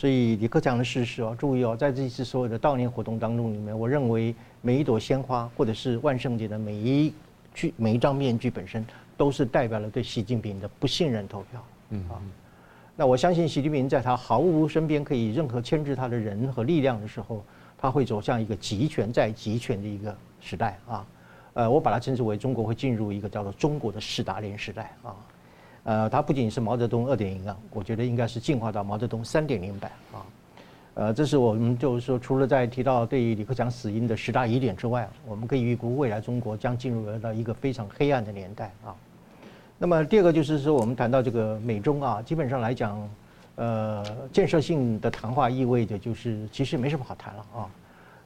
[0.00, 7.12] 所以李克强的逝世啊，注意哦，在这一次所有的悼念活动当中里面，我认为每一朵鲜花或者是万圣节的每一
[7.52, 8.82] 具每一张面具本身，
[9.18, 11.62] 都是代表了对习近平的不信任投票。
[11.90, 12.16] 嗯啊，
[12.96, 17.44] 那我相信习近平在他毫无身边可以任何牵制他的人和力量的时候，
[17.76, 21.06] 他会走向一个集权再集权的一个时代啊。
[21.52, 25.14] 呃，我把它称之为中国会进入一个叫做中国的斯大林时代啊。
[25.84, 30.20] 呃，它不仅是毛泽东二点零啊，我觉得应该是进化到毛泽东三点零版啊。
[30.94, 38.94] 呃，这是我们就是说，除了在提到对于李克强死因的十大疑点之外，我们可以预估未来中国将进入到一个非常黑暗的年代啊。
[39.78, 43.08] 那么第二个就是说，我们谈到这个美中啊，基本上来讲，
[43.54, 47.70] 呃，建设性的谈话意味着就是其实没什么好谈了啊。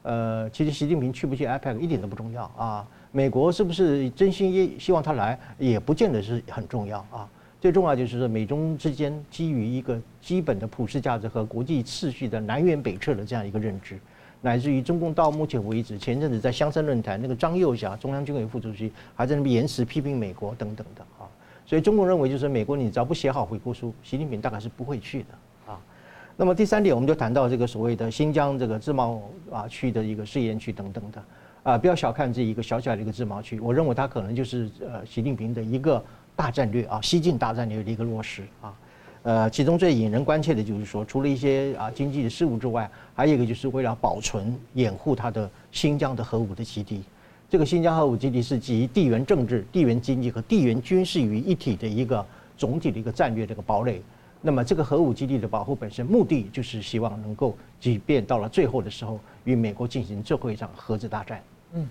[0.01, 2.85] 呃，其实习近平去不去 APEC 一点都不重要啊。
[3.11, 7.29] 美国是不是真心也希望他来，也不见得是很重要啊。
[7.61, 13.97] 最重要就是说，美中之间基于一个基本的普世价值和国际秩序的南辕北辙的这样一个认知，
[14.41, 21.25] 乃至于中共到目前为止，前阵子在香山论坛，那个张幼侠中央军委副主席还在那边言辞批评美国等等的啊，
[21.65, 25.79] 所以中共认为就是美国你只要不写好回国书，习近平大概是不会去的啊。
[26.37, 31.23] 那么第三点，我们就谈到这个所谓的新疆这个自贸啊区的一个试验区等等的
[31.63, 36.03] 啊，不要小看这一个小小的一个自贸区，我认为它可能就是呃习近平的一个。
[36.35, 38.73] 大战略啊，西进大战略的一个落实啊，
[39.23, 47.01] 呃，其中最引人关切的就是说，除了一些啊经济的事务之外，还有一个就是为了保存、掩护他的新疆的核武的基地。
[47.49, 52.25] 这个新疆核武基地是集地缘政治、地缘经济和地缘军事于一体的一个
[52.57, 54.01] 总体的一个战略的一个堡垒。
[54.41, 61.41] 那么，这个核武基地的保护本身目的就是希望能够，即便到了最后的时候，与美国进行最后一场核子大战。
[61.73, 61.87] 嗯。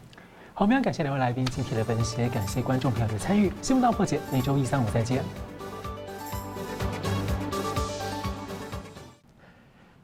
[0.57, 3.50] 好，非常感谢两位来宾精辟的分析，感谢观众朋友的参与。
[3.61, 5.20] 新闻大破解，每周一、三、五再见。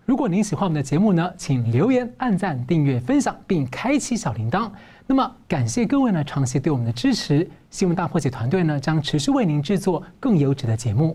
[0.04, 4.68] 如果您喜欢我们的节目呢，请留言、按赞、订阅、分享，并开启小铃铛。
[5.06, 7.48] 那么，感谢各位呢长期对我们的支持。
[7.70, 11.08] 新闻大破解团队呢将持续为您制作更优质的节目。